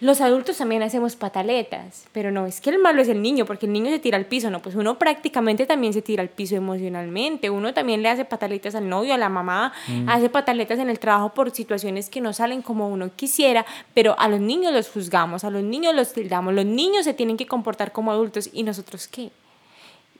Los 0.00 0.20
adultos 0.20 0.56
también 0.56 0.84
hacemos 0.84 1.16
pataletas, 1.16 2.06
pero 2.12 2.30
no 2.30 2.46
es 2.46 2.60
que 2.60 2.70
el 2.70 2.78
malo 2.78 3.02
es 3.02 3.08
el 3.08 3.20
niño, 3.20 3.46
porque 3.46 3.66
el 3.66 3.72
niño 3.72 3.90
se 3.90 3.98
tira 3.98 4.16
al 4.16 4.26
piso, 4.26 4.48
no, 4.48 4.62
pues 4.62 4.76
uno 4.76 4.96
prácticamente 4.96 5.66
también 5.66 5.92
se 5.92 6.02
tira 6.02 6.22
al 6.22 6.28
piso 6.28 6.54
emocionalmente, 6.54 7.50
uno 7.50 7.74
también 7.74 8.00
le 8.00 8.08
hace 8.08 8.24
pataletas 8.24 8.76
al 8.76 8.88
novio, 8.88 9.12
a 9.12 9.18
la 9.18 9.28
mamá, 9.28 9.72
mm. 9.88 10.08
hace 10.08 10.28
pataletas 10.28 10.78
en 10.78 10.88
el 10.88 11.00
trabajo 11.00 11.34
por 11.34 11.50
situaciones 11.50 12.10
que 12.10 12.20
no 12.20 12.32
salen 12.32 12.62
como 12.62 12.88
uno 12.88 13.10
quisiera, 13.16 13.66
pero 13.92 14.14
a 14.20 14.28
los 14.28 14.38
niños 14.38 14.72
los 14.72 14.88
juzgamos, 14.88 15.42
a 15.42 15.50
los 15.50 15.64
niños 15.64 15.92
los 15.96 16.12
tildamos, 16.12 16.54
los 16.54 16.64
niños 16.64 17.04
se 17.04 17.12
tienen 17.12 17.36
que 17.36 17.48
comportar 17.48 17.90
como 17.90 18.12
adultos 18.12 18.50
y 18.52 18.62
nosotros 18.62 19.08
qué. 19.08 19.32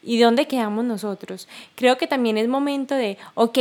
¿Y 0.02 0.20
dónde 0.20 0.46
quedamos 0.46 0.84
nosotros? 0.84 1.48
Creo 1.74 1.98
que 1.98 2.06
también 2.06 2.38
es 2.38 2.48
momento 2.48 2.94
de, 2.94 3.18
ok, 3.34 3.58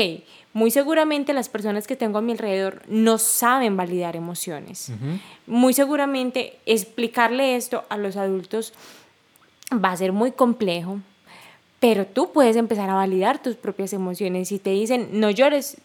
muy 0.53 0.71
seguramente 0.71 1.33
las 1.33 1.49
personas 1.49 1.87
que 1.87 1.95
tengo 1.95 2.17
a 2.17 2.21
mi 2.21 2.31
alrededor 2.31 2.81
no 2.87 3.17
saben 3.17 3.77
validar 3.77 4.15
emociones. 4.15 4.91
Muy 5.45 5.73
seguramente 5.73 6.57
explicarle 6.65 7.55
esto 7.55 7.83
a 7.89 7.97
los 7.97 8.17
adultos 8.17 8.73
va 9.73 9.91
a 9.91 9.97
ser 9.97 10.13
muy 10.13 10.31
complejo, 10.31 10.99
pero 11.79 12.05
tú 12.05 12.31
puedes 12.31 12.55
empezar 12.55 12.89
a 12.89 12.95
validar 12.95 13.41
tus 13.41 13.55
propias 13.55 13.93
emociones. 13.93 14.47
Si 14.47 14.59
te 14.59 14.71
dicen, 14.71 15.09
no 15.13 15.29
llores, 15.29 15.77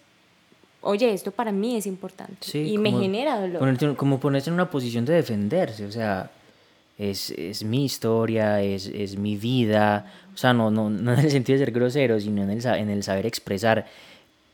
oye, 0.80 1.12
esto 1.12 1.32
para 1.32 1.52
mí 1.52 1.76
es 1.76 1.86
importante 1.86 2.58
y 2.58 2.78
me 2.78 2.92
genera 2.92 3.40
dolor. 3.40 3.96
como 3.96 4.20
ponerse 4.20 4.50
en 4.50 4.54
una 4.54 4.70
posición 4.70 5.04
de 5.04 5.14
defenderse, 5.14 5.86
o 5.86 5.92
sea, 5.92 6.30
es, 6.98 7.30
es 7.30 7.64
mi 7.64 7.84
historia, 7.84 8.62
es, 8.62 8.86
es, 8.86 9.16
mi 9.16 9.36
vida, 9.36 10.12
o 10.34 10.36
sea, 10.36 10.52
no, 10.52 10.70
no, 10.70 10.90
no 10.90 11.12
en 11.12 11.20
el 11.20 11.30
sentido 11.30 11.58
de 11.58 11.64
ser 11.64 11.74
grosero, 11.74 12.20
sino 12.20 12.42
en 12.42 12.50
el, 12.50 12.64
en 12.64 12.90
el 12.90 13.02
saber 13.02 13.26
expresar, 13.26 13.86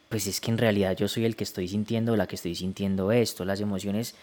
pues 0.08 0.26
es 0.26 0.40
que 0.40 0.50
en 0.50 0.58
realidad 0.58 0.96
yo 0.96 1.08
soy 1.08 1.24
el 1.24 1.36
que 1.36 1.44
estoy 1.44 1.68
sintiendo, 1.68 2.16
la 2.16 2.26
que 2.26 2.36
estoy 2.36 2.54
sintiendo 2.54 3.12
esto, 3.12 3.44
las 3.44 3.60
emociones 3.60 4.14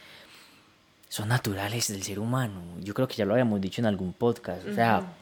son 1.09 1.29
naturales 1.29 1.87
del 1.89 2.03
ser 2.03 2.19
humano, 2.19 2.61
yo 2.81 2.93
creo 2.93 3.07
que 3.07 3.15
ya 3.15 3.25
lo 3.25 3.33
habíamos 3.33 3.61
dicho 3.61 3.81
en 3.81 3.85
algún 3.85 4.13
podcast, 4.13 4.67
o 4.67 4.73
sea 4.73 5.13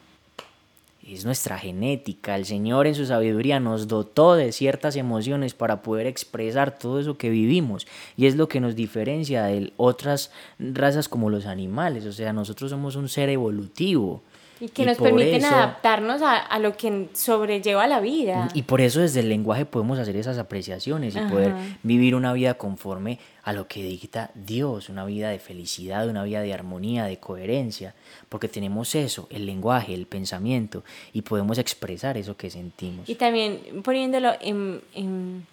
es 1.05 1.25
nuestra 1.25 1.57
genética. 1.57 2.35
El 2.35 2.45
Señor 2.45 2.87
en 2.87 2.95
su 2.95 3.05
sabiduría 3.05 3.59
nos 3.59 3.87
dotó 3.87 4.35
de 4.35 4.51
ciertas 4.51 4.95
emociones 4.95 5.53
para 5.53 5.81
poder 5.81 6.07
expresar 6.07 6.77
todo 6.77 6.99
eso 6.99 7.17
que 7.17 7.29
vivimos. 7.29 7.87
Y 8.15 8.27
es 8.27 8.35
lo 8.35 8.47
que 8.47 8.61
nos 8.61 8.75
diferencia 8.75 9.43
de 9.43 9.73
otras 9.77 10.31
razas 10.59 11.09
como 11.09 11.29
los 11.29 11.45
animales. 11.45 12.05
O 12.05 12.13
sea, 12.13 12.31
nosotros 12.31 12.71
somos 12.71 12.95
un 12.95 13.09
ser 13.09 13.29
evolutivo. 13.29 14.23
Y 14.63 14.69
que 14.69 14.85
nos 14.85 14.97
permiten 14.97 15.43
adaptarnos 15.43 16.21
a, 16.21 16.37
a, 16.37 16.57
lo 16.57 16.77
que 16.77 17.09
sobrelleva 17.11 17.85
la 17.85 17.99
vida. 17.99 18.47
Y 18.53 18.61
por 18.61 18.79
eso 18.79 19.01
desde 19.01 19.19
el 19.19 19.27
lenguaje 19.27 19.65
podemos 19.65 19.99
hacer 19.99 20.15
esas 20.15 20.37
apreciaciones 20.37 21.17
y 21.17 21.19
poder 21.19 21.53
vivir 21.83 22.15
una 22.15 22.31
vida 22.31 22.53
conforme 22.53 23.19
a 23.43 23.51
lo 23.51 23.67
que 23.67 23.83
dicta 23.83 24.31
Dios, 24.35 24.87
una 24.87 25.03
vida 25.03 25.29
de 25.31 25.39
felicidad, 25.39 26.07
una 26.07 26.23
vida 26.23 26.41
de 26.41 26.53
armonía, 26.53 27.03
de 27.03 27.17
coherencia, 27.17 27.93
porque 28.29 28.47
tenemos 28.47 28.95
eso, 28.95 29.27
el 29.29 29.45
lenguaje, 29.45 29.93
el 29.93 30.05
pensamiento, 30.05 30.85
y 31.11 31.23
podemos 31.23 31.57
expresar 31.57 32.17
eso 32.17 32.37
que 32.37 32.49
sentimos. 32.49 33.09
Y 33.09 33.15
también 33.15 33.81
poniéndolo 33.83 34.31
en, 34.39 34.81
en, 34.93 35.45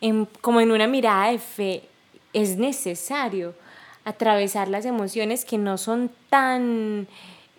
en, 0.00 0.26
como 0.40 0.60
en 0.60 0.72
una 0.72 0.88
mirada 0.88 1.30
de 1.30 1.38
fe, 1.38 1.82
es 2.32 2.56
necesario 2.56 3.54
atravesar 4.04 4.66
las 4.66 4.84
emociones 4.84 5.44
que 5.44 5.56
no 5.56 5.78
son 5.78 6.10
tan 6.30 7.06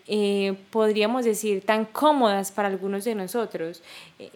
eh, 0.08 0.56
podríamos 0.70 1.26
decir, 1.26 1.64
tan 1.66 1.86
cómodas 1.86 2.52
para 2.52 2.68
algunos 2.68 3.04
de 3.04 3.16
nosotros. 3.16 3.82
Eh, 4.20 4.30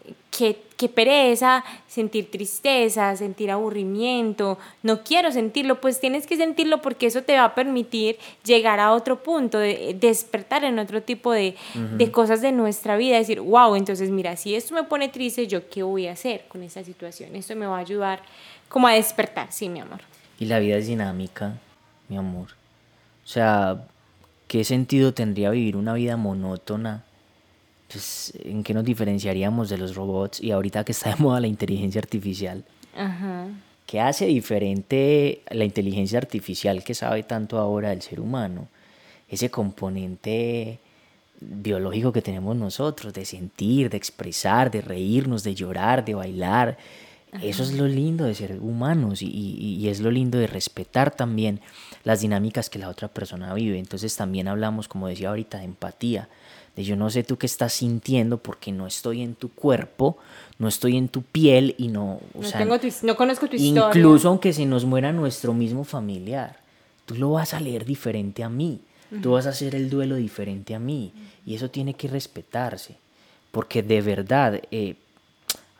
que, 0.77 0.89
pereza, 0.89 1.63
sentir 1.87 2.31
tristeza, 2.31 3.15
sentir 3.15 3.51
aburrimiento, 3.51 4.57
no 4.81 5.03
quiero 5.03 5.31
sentirlo, 5.31 5.79
pues 5.79 5.99
tienes 5.99 6.25
que 6.25 6.35
sentirlo 6.35 6.81
porque 6.81 7.05
eso 7.05 7.21
te 7.21 7.35
va 7.35 7.45
a 7.45 7.53
permitir 7.53 8.17
llegar 8.43 8.79
a 8.79 8.93
otro 8.93 9.21
punto, 9.21 9.59
de, 9.59 9.95
despertar 9.99 10.63
en 10.63 10.79
otro 10.79 11.03
tipo 11.03 11.31
de, 11.31 11.55
de 11.75 12.11
cosas 12.11 12.41
de 12.41 12.51
nuestra 12.51 12.97
vida, 12.97 13.17
decir, 13.17 13.39
wow, 13.41 13.75
entonces 13.75 14.09
mira, 14.09 14.35
si 14.37 14.55
esto 14.55 14.73
me 14.73 14.83
pone 14.83 15.09
triste, 15.09 15.45
¿yo 15.45 15.69
qué 15.69 15.83
voy 15.83 16.07
a 16.07 16.13
hacer 16.13 16.45
con 16.47 16.63
esta 16.63 16.83
situación? 16.83 17.35
Esto 17.35 17.55
me 17.55 17.67
va 17.67 17.77
a 17.77 17.81
ayudar 17.81 18.23
como 18.67 18.87
a 18.87 18.93
despertar, 18.93 19.51
sí, 19.51 19.69
mi 19.69 19.81
amor. 19.81 19.99
Y 20.39 20.45
la 20.45 20.57
vida 20.57 20.77
es 20.77 20.87
dinámica, 20.87 21.53
mi 22.09 22.17
amor. 22.17 22.47
O 23.23 23.27
sea, 23.27 23.85
¿qué 24.51 24.65
sentido 24.65 25.13
tendría 25.13 25.49
vivir 25.49 25.77
una 25.77 25.93
vida 25.93 26.17
monótona? 26.17 27.05
Pues, 27.87 28.33
¿En 28.43 28.63
qué 28.63 28.73
nos 28.73 28.83
diferenciaríamos 28.83 29.69
de 29.69 29.77
los 29.77 29.95
robots? 29.95 30.41
Y 30.41 30.51
ahorita 30.51 30.83
que 30.83 30.91
está 30.91 31.11
de 31.11 31.23
moda 31.23 31.39
la 31.39 31.47
inteligencia 31.47 31.99
artificial. 31.99 32.65
Ajá. 32.93 33.47
¿Qué 33.85 34.01
hace 34.01 34.25
diferente 34.25 35.41
la 35.51 35.63
inteligencia 35.63 36.17
artificial 36.17 36.83
que 36.83 36.93
sabe 36.93 37.23
tanto 37.23 37.59
ahora 37.59 37.91
del 37.91 38.01
ser 38.01 38.19
humano? 38.19 38.67
Ese 39.29 39.49
componente 39.49 40.79
biológico 41.39 42.11
que 42.11 42.21
tenemos 42.21 42.53
nosotros, 42.57 43.13
de 43.13 43.23
sentir, 43.23 43.89
de 43.89 43.95
expresar, 43.95 44.69
de 44.69 44.81
reírnos, 44.81 45.43
de 45.43 45.55
llorar, 45.55 46.03
de 46.03 46.13
bailar. 46.13 46.77
Eso 47.41 47.63
es 47.63 47.71
lo 47.71 47.87
lindo 47.87 48.25
de 48.25 48.35
ser 48.35 48.59
humanos 48.59 49.21
y, 49.21 49.27
y, 49.29 49.87
es 49.87 50.01
lo 50.01 50.11
lindo 50.11 50.37
de 50.37 50.47
respetar 50.47 51.15
también 51.15 51.61
las 52.03 52.21
dinámicas 52.21 52.69
que 52.69 52.79
la 52.79 52.89
otra 52.89 53.07
persona 53.07 53.53
vive. 53.53 53.79
Entonces 53.79 54.15
también 54.15 54.47
hablamos, 54.47 54.87
como 54.87 55.07
decía 55.07 55.29
ahorita, 55.29 55.59
de 55.59 55.65
empatía, 55.65 56.29
de 56.75 56.83
yo 56.83 56.95
no 56.95 57.09
sé 57.09 57.23
tú 57.23 57.37
qué 57.37 57.45
estás 57.45 57.73
sintiendo 57.73 58.37
porque 58.37 58.71
no 58.71 58.87
estoy 58.87 59.21
en 59.21 59.35
tu 59.35 59.49
cuerpo, 59.49 60.17
no 60.57 60.67
estoy 60.67 60.97
en 60.97 61.09
tu 61.09 61.21
piel 61.21 61.75
y 61.77 61.89
no... 61.89 62.19
no, 62.33 62.51
tengo 62.51 62.77
no 63.03 63.15
conozco 63.15 63.47
tu 63.47 63.55
historia. 63.55 63.87
Incluso 63.87 64.29
aunque 64.29 64.53
se 64.53 64.65
nos 64.65 64.85
muera 64.85 65.11
nuestro 65.11 65.53
mismo 65.53 65.83
familiar, 65.83 66.57
tú 67.05 67.15
lo 67.15 67.31
vas 67.31 67.53
a 67.53 67.59
leer 67.59 67.85
diferente 67.85 68.43
a 68.43 68.49
mí, 68.49 68.81
tú 69.21 69.31
vas 69.31 69.45
a 69.45 69.49
hacer 69.49 69.75
el 69.75 69.89
duelo 69.89 70.15
diferente 70.15 70.73
a 70.73 70.79
mí 70.79 71.11
y 71.45 71.55
eso 71.55 71.69
tiene 71.69 71.93
que 71.93 72.07
respetarse. 72.07 72.97
Porque 73.51 73.83
de 73.83 74.01
verdad, 74.01 74.61
eh, 74.71 74.95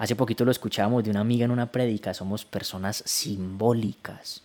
Hace 0.02 0.16
poquito 0.16 0.44
lo 0.44 0.50
escuchábamos 0.50 1.04
de 1.04 1.12
una 1.12 1.20
amiga 1.20 1.46
en 1.46 1.52
una 1.52 1.72
prédica, 1.72 2.12
somos 2.16 2.44
personas 2.44 3.04
simbólicas 3.06 4.42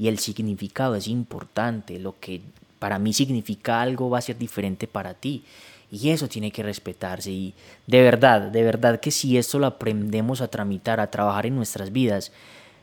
y 0.00 0.08
el 0.08 0.18
significado 0.18 0.94
es 0.94 1.08
importante, 1.08 1.98
lo 1.98 2.18
que 2.18 2.40
para 2.78 2.98
mí 2.98 3.12
significa 3.12 3.82
algo 3.82 4.08
va 4.08 4.16
a 4.16 4.22
ser 4.22 4.38
diferente 4.38 4.88
para 4.88 5.12
ti 5.12 5.44
y 5.90 6.08
eso 6.08 6.26
tiene 6.26 6.50
que 6.50 6.62
respetarse 6.62 7.30
y 7.30 7.52
de 7.86 8.00
verdad, 8.00 8.40
de 8.40 8.62
verdad 8.62 8.98
que 8.98 9.10
si 9.10 9.36
esto 9.36 9.58
lo 9.58 9.66
aprendemos 9.66 10.40
a 10.40 10.48
tramitar, 10.48 11.00
a 11.00 11.10
trabajar 11.10 11.44
en 11.44 11.54
nuestras 11.54 11.92
vidas, 11.92 12.32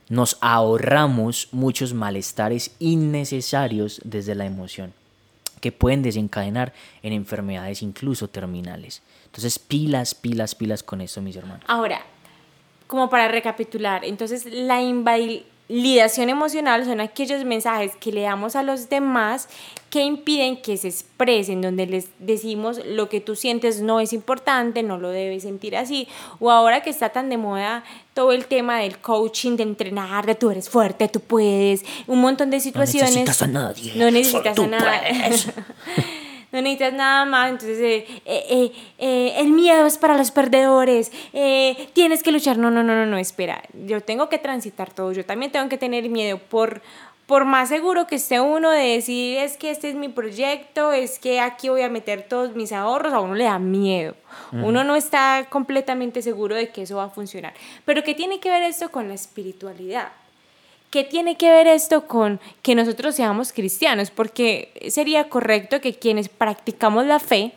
nos 0.09 0.37
ahorramos 0.41 1.47
muchos 1.51 1.95
malestares 1.95 2.75
innecesarios 2.77 3.99
desde 4.03 4.35
la 4.35 4.45
emoción 4.45 4.93
que 5.59 5.71
pueden 5.71 6.03
desencadenar 6.03 6.71
en 7.01 7.13
enfermedades 7.13 7.81
incluso 7.81 8.27
terminales. 8.27 9.01
Entonces, 9.25 9.57
pilas, 9.57 10.13
pilas, 10.13 10.53
pilas 10.53 10.83
con 10.83 11.01
eso, 11.01 11.23
mis 11.23 11.35
hermanos. 11.35 11.65
Ahora, 11.67 11.99
como 12.85 13.09
para 13.09 13.27
recapitular, 13.27 14.05
entonces 14.05 14.45
la 14.45 14.83
invalidación 15.69 16.29
emocional 16.29 16.85
son 16.85 17.01
aquellos 17.01 17.43
mensajes 17.43 17.91
que 17.99 18.11
le 18.11 18.21
damos 18.21 18.55
a 18.55 18.63
los 18.63 18.89
demás 18.89 19.49
que 19.89 20.03
impiden 20.03 20.61
que 20.61 20.77
se 20.77 20.89
expresen, 20.89 21.61
donde 21.61 21.87
les 21.87 22.09
decimos 22.19 22.81
lo 22.85 23.07
que 23.07 23.21
tú 23.21 23.35
sientes 23.35 23.81
no 23.81 23.99
es 23.99 24.11
importante, 24.11 24.83
no 24.83 24.97
lo 24.97 25.09
debes 25.09 25.43
sentir 25.43 25.77
así, 25.77 26.07
o 26.39 26.51
ahora 26.51 26.81
que 26.81 26.89
está 26.89 27.09
tan 27.09 27.29
de 27.29 27.37
moda 27.37 27.83
todo 28.13 28.33
el 28.33 28.47
tema 28.47 28.79
del 28.79 28.97
coaching, 28.97 29.55
de 29.55 29.63
entrenar, 29.63 30.25
de 30.25 30.35
tú 30.35 30.51
eres 30.51 30.69
fuerte, 30.69 31.07
tú 31.07 31.19
puedes, 31.21 31.85
un 32.05 32.19
montón 32.19 32.49
de 32.49 32.59
situaciones. 32.59 33.15
No 33.15 33.21
necesitas 33.21 33.41
a 33.41 33.47
nadie. 33.47 33.93
No 33.95 34.11
necesitas 34.11 34.59
a 34.59 34.67
nadie. 34.67 35.37
no 36.51 36.61
necesitas 36.61 36.93
nada 36.93 37.25
más, 37.25 37.49
entonces 37.49 37.79
eh, 37.79 38.05
eh, 38.25 38.71
eh, 38.97 39.33
el 39.37 39.51
miedo 39.51 39.85
es 39.85 39.97
para 39.97 40.17
los 40.17 40.31
perdedores, 40.31 41.11
tienes 41.93 42.23
que 42.23 42.31
luchar, 42.31 42.57
no, 42.57 42.71
no, 42.71 42.83
no, 42.83 42.95
no, 42.95 43.05
no, 43.05 43.17
espera, 43.17 43.61
yo 43.85 44.01
tengo 44.01 44.29
que 44.29 44.37
transitar 44.37 44.93
todo, 44.93 45.11
yo 45.11 45.25
también 45.25 45.51
tengo 45.51 45.67
que 45.69 45.77
tener 45.77 46.09
miedo 46.09 46.37
por, 46.37 46.81
por 47.25 47.43
más 47.43 47.67
seguro 47.67 48.07
que 48.07 48.15
esté 48.15 48.39
uno 48.39 48.71
de 48.71 48.95
decir 48.95 49.37
es 49.39 49.57
que 49.57 49.69
este 49.69 49.89
es 49.89 49.95
mi 49.95 50.07
proyecto, 50.07 50.93
es 50.93 51.19
que 51.19 51.41
aquí 51.41 51.67
voy 51.67 51.81
a 51.81 51.89
meter 51.89 52.23
todos 52.23 52.55
mis 52.55 52.71
ahorros, 52.71 53.13
a 53.13 53.19
uno 53.19 53.35
le 53.35 53.43
da 53.43 53.59
miedo. 53.59 54.15
Uno 54.53 54.85
no 54.85 54.95
está 54.95 55.45
completamente 55.49 56.21
seguro 56.21 56.55
de 56.55 56.69
que 56.69 56.83
eso 56.83 56.97
va 56.97 57.05
a 57.05 57.09
funcionar. 57.09 57.53
Pero 57.83 58.03
¿qué 58.03 58.15
tiene 58.15 58.39
que 58.39 58.49
ver 58.49 58.63
esto 58.63 58.89
con 58.89 59.09
la 59.09 59.13
espiritualidad? 59.13 60.09
¿Qué 60.89 61.03
tiene 61.03 61.35
que 61.35 61.49
ver 61.49 61.67
esto 61.67 62.07
con 62.07 62.39
que 62.61 62.73
nosotros 62.73 63.15
seamos 63.15 63.51
cristianos? 63.51 64.09
Porque 64.09 64.71
sería 64.89 65.27
correcto 65.27 65.81
que 65.81 65.93
quienes 65.93 66.29
practicamos 66.29 67.05
la 67.05 67.19
fe 67.19 67.53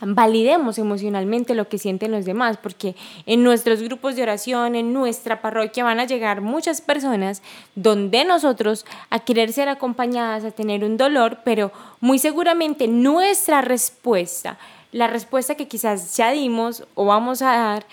validemos 0.00 0.78
emocionalmente 0.78 1.54
lo 1.54 1.68
que 1.68 1.78
sienten 1.78 2.12
los 2.12 2.24
demás, 2.24 2.56
porque 2.56 2.94
en 3.26 3.42
nuestros 3.42 3.82
grupos 3.82 4.14
de 4.14 4.22
oración, 4.22 4.76
en 4.76 4.92
nuestra 4.92 5.42
parroquia 5.42 5.84
van 5.84 6.00
a 6.00 6.04
llegar 6.04 6.40
muchas 6.40 6.80
personas 6.80 7.42
donde 7.74 8.24
nosotros 8.24 8.86
a 9.10 9.20
querer 9.20 9.52
ser 9.52 9.68
acompañadas, 9.68 10.44
a 10.44 10.50
tener 10.50 10.84
un 10.84 10.96
dolor, 10.96 11.38
pero 11.44 11.72
muy 12.00 12.18
seguramente 12.18 12.86
nuestra 12.86 13.60
respuesta, 13.60 14.58
la 14.92 15.08
respuesta 15.08 15.56
que 15.56 15.66
quizás 15.66 16.16
ya 16.16 16.30
dimos 16.30 16.84
o 16.94 17.06
vamos 17.06 17.42
a 17.42 17.56
dar, 17.56 17.86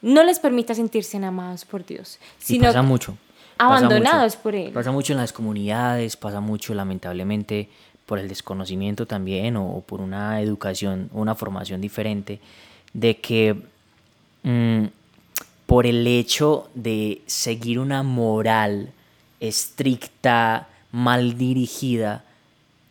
no 0.00 0.24
les 0.24 0.40
permita 0.40 0.74
sentirse 0.74 1.16
amados 1.18 1.64
por 1.64 1.86
Dios. 1.86 2.18
Sino 2.38 2.64
pasa 2.64 2.82
mucho 2.82 3.16
abandonados 3.58 4.36
por 4.36 4.54
él. 4.54 4.72
Pasa 4.72 4.92
mucho 4.92 5.12
en 5.12 5.18
las 5.18 5.32
comunidades, 5.32 6.16
pasa 6.16 6.40
mucho 6.40 6.74
lamentablemente 6.74 7.68
por 8.06 8.18
el 8.18 8.28
desconocimiento 8.28 9.06
también 9.06 9.56
o, 9.56 9.82
por 9.86 10.00
una 10.00 10.40
educación, 10.40 11.08
una 11.12 11.34
formación 11.34 11.80
diferente, 11.80 12.40
de 12.92 13.18
que 13.18 13.56
mm, 14.42 14.84
por 15.66 15.86
el 15.86 16.06
hecho 16.06 16.68
de 16.74 17.22
seguir 17.26 17.78
una 17.78 18.02
moral 18.02 18.92
estricta, 19.40 20.68
mal 20.90 21.38
dirigida, 21.38 22.24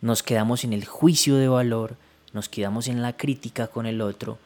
nos 0.00 0.22
quedamos 0.22 0.64
en 0.64 0.72
el 0.72 0.84
juicio 0.84 1.36
de 1.36 1.48
valor, 1.48 1.96
nos 2.32 2.48
quedamos 2.48 2.88
en 2.88 3.02
la 3.02 3.16
crítica 3.16 3.68
con 3.68 3.86
el 3.86 4.00
otro 4.00 4.38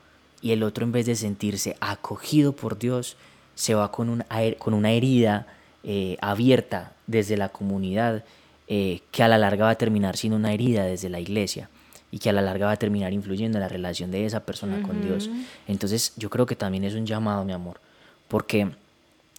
y 0.43 0.53
el 0.53 0.63
otro 0.63 0.85
en 0.85 0.93
vez 0.93 1.07
de 1.07 1.17
sentirse 1.17 1.77
acogido 1.81 2.53
por 2.53 2.79
Dios, 2.79 3.17
se 3.55 3.75
va 3.75 3.91
con, 3.91 4.11
un, 4.11 4.25
con 4.59 4.75
una 4.75 4.93
herida 4.93 5.47
eh, 5.89 6.17
abierta 6.21 6.95
desde 7.07 7.37
la 7.37 7.51
comunidad 7.51 8.25
eh, 8.67 9.03
que 9.13 9.23
a 9.23 9.29
la 9.29 9.39
larga 9.39 9.67
va 9.67 9.71
a 9.71 9.75
terminar 9.77 10.17
siendo 10.17 10.37
una 10.37 10.53
herida 10.53 10.83
desde 10.83 11.09
la 11.09 11.21
iglesia 11.21 11.71
y 12.11 12.19
que 12.19 12.29
a 12.29 12.33
la 12.33 12.43
larga 12.43 12.67
va 12.67 12.73
a 12.73 12.77
terminar 12.77 13.13
influyendo 13.13 13.59
en 13.59 13.63
la 13.63 13.69
relación 13.69 14.11
de 14.11 14.27
esa 14.27 14.41
persona 14.41 14.83
con 14.83 15.01
Dios. 15.01 15.31
Entonces 15.69 16.13
yo 16.17 16.29
creo 16.29 16.45
que 16.45 16.57
también 16.57 16.83
es 16.83 16.95
un 16.95 17.07
llamado, 17.07 17.45
mi 17.45 17.53
amor, 17.53 17.81
porque 18.27 18.69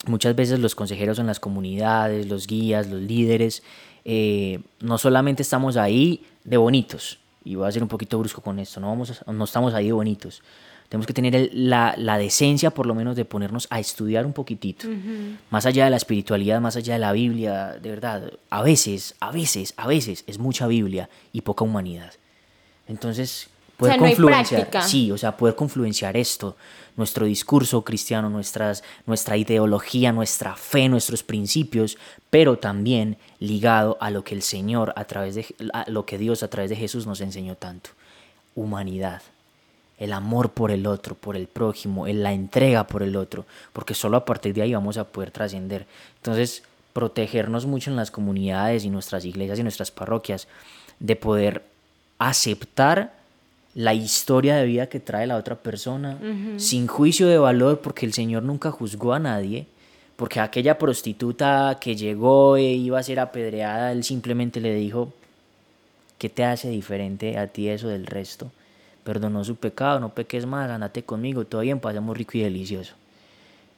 muchas 0.06 0.38
veces 0.38 0.60
los 0.60 0.74
consejeros 0.74 1.20
en 1.20 1.28
las 1.28 1.42
comunidades, 1.42 2.28
los 2.28 2.48
guías, 2.48 2.88
los 2.88 3.02
líderes, 3.02 3.62
eh, 4.06 4.62
no 4.80 4.98
solamente 4.98 5.42
estamos 5.42 5.76
ahí 5.76 6.24
de 6.46 6.56
bonitos, 6.56 7.20
y 7.44 7.56
voy 7.56 7.68
a 7.68 7.72
ser 7.74 7.84
un 7.84 7.90
poquito 7.90 8.18
brusco 8.20 8.42
con 8.42 8.58
esto, 8.58 8.80
no, 8.80 8.88
vamos 8.88 9.22
no 9.26 9.44
estamos 9.44 9.74
ahí 9.74 9.88
de 9.88 9.92
bonitos. 9.92 10.42
Tenemos 10.90 11.06
que 11.06 11.14
tener 11.14 11.50
la, 11.54 11.96
la, 11.98 12.18
decencia, 12.18 12.72
por 12.72 12.86
lo 12.86 12.96
menos, 12.96 13.18
de 13.18 13.26
ponernos 13.26 13.68
a 13.70 13.80
estudiar 13.80 14.26
un 14.26 14.32
poquitito. 14.32 14.88
Más 15.50 15.66
allá 15.66 15.84
de 15.84 15.90
la 15.90 15.98
espiritualidad, 15.98 16.62
más 16.62 16.78
allá 16.78 16.94
de 16.94 17.00
la 17.00 17.12
Biblia, 17.12 17.78
de 17.82 17.90
verdad, 17.90 18.32
a 18.50 18.62
veces, 18.62 19.16
a 19.20 19.32
veces, 19.32 19.74
a 19.76 19.86
veces 19.86 20.24
es 20.28 20.40
mucha 20.40 20.66
Biblia 20.66 21.10
y 21.34 21.42
poca 21.42 21.66
humanidad. 21.66 22.14
Entonces, 22.88 23.50
poder 23.76 24.00
confluenciar, 24.00 24.70
sí, 24.84 25.12
o 25.12 25.18
sea, 25.18 25.36
poder 25.36 25.56
confluenciar 25.56 26.16
esto, 26.16 26.56
nuestro 26.96 27.26
discurso 27.26 27.84
cristiano, 27.84 28.30
nuestras, 28.30 28.82
nuestra 29.06 29.36
ideología, 29.36 30.14
nuestra 30.14 30.56
fe, 30.56 30.88
nuestros 30.88 31.22
principios, 31.22 31.98
pero 32.30 32.60
también 32.60 33.18
ligado 33.40 33.98
a 34.00 34.10
lo 34.10 34.24
que 34.24 34.36
el 34.36 34.42
Señor 34.42 34.94
a 34.96 35.04
través 35.04 35.36
de 35.36 35.46
a 35.74 35.84
lo 35.90 36.06
que 36.06 36.18
Dios 36.18 36.44
a 36.44 36.48
través 36.48 36.70
de 36.70 36.78
Jesús 36.78 37.06
nos 37.06 37.20
enseñó 37.20 37.56
tanto, 37.56 37.90
humanidad 38.56 39.22
el 39.98 40.14
amor 40.14 40.52
por 40.52 40.72
el 40.72 40.86
otro, 40.86 41.16
por 41.16 41.36
el 41.36 41.48
prójimo, 41.48 42.08
la 42.08 42.34
entrega 42.34 42.86
por 42.86 43.04
el 43.04 43.16
otro, 43.16 43.46
porque 43.74 43.94
solo 43.94 44.18
a 44.18 44.26
partir 44.26 44.54
de 44.54 44.62
ahí 44.62 44.74
vamos 44.74 44.98
a 44.98 45.06
poder 45.06 45.32
trascender. 45.32 45.86
Entonces, 46.18 46.64
protegernos 46.94 47.66
mucho 47.66 47.90
en 47.90 47.96
las 47.96 48.12
comunidades 48.12 48.86
y 48.86 48.90
nuestras 48.90 49.26
iglesias 49.26 49.60
y 49.60 49.64
nuestras 49.64 49.92
parroquias, 49.92 50.48
de 51.00 51.16
poder 51.16 51.64
aceptar 52.18 53.14
la 53.76 53.94
historia 53.94 54.56
de 54.56 54.66
vida 54.66 54.88
que 54.88 55.00
trae 55.00 55.28
la 55.28 55.38
otra 55.38 55.56
persona, 55.56 56.18
sin 56.58 56.88
juicio 56.88 57.28
de 57.28 57.38
valor, 57.38 57.82
porque 57.82 58.06
el 58.08 58.14
Señor 58.14 58.42
nunca 58.42 58.72
juzgó 58.72 59.14
a 59.14 59.20
nadie, 59.20 59.68
porque 60.16 60.40
aquella 60.40 60.80
prostituta 60.80 61.78
que 61.80 61.96
llegó 61.96 62.58
e 62.58 62.64
iba 62.64 62.98
a 62.98 63.04
ser 63.04 63.20
apedreada, 63.20 63.92
Él 63.92 64.04
simplemente 64.04 64.60
le 64.60 64.74
dijo, 64.74 65.14
¿qué 66.18 66.30
te 66.30 66.44
hace 66.44 66.70
diferente 66.70 67.38
a 67.38 67.46
ti 67.48 67.70
eso 67.70 67.88
del 67.88 68.08
resto? 68.08 68.52
Perdonó 69.08 69.42
su 69.46 69.56
pecado, 69.56 70.02
no 70.02 70.10
peques 70.10 70.46
más, 70.46 70.70
andate 70.70 71.02
conmigo, 71.02 71.46
todo 71.46 71.62
bien, 71.62 71.80
pasemos 71.80 72.18
rico 72.18 72.38
y 72.38 72.42
delicioso. 72.42 72.94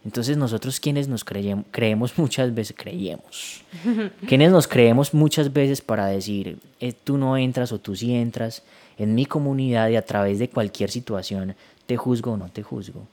Entonces 0.03 0.37
nosotros 0.37 0.79
quienes 0.79 1.07
nos 1.07 1.23
creemos, 1.23 1.65
creemos 1.69 2.17
muchas 2.17 2.51
veces, 2.51 2.75
creemos, 2.75 3.63
quienes 4.27 4.51
nos 4.51 4.67
creemos 4.67 5.13
muchas 5.13 5.53
veces 5.53 5.81
para 5.81 6.07
decir, 6.07 6.57
eh, 6.79 6.93
tú 6.93 7.15
no 7.19 7.37
entras 7.37 7.71
o 7.71 7.77
tú 7.77 7.95
sí 7.95 8.11
entras 8.15 8.63
en 8.97 9.13
mi 9.13 9.27
comunidad 9.27 9.89
y 9.89 9.97
a 9.97 10.01
través 10.01 10.39
de 10.39 10.49
cualquier 10.49 10.89
situación, 10.89 11.55
te 11.85 11.95
juzgo 11.95 12.31
o 12.31 12.37
no 12.37 12.49
te 12.49 12.63
juzgo. 12.63 13.03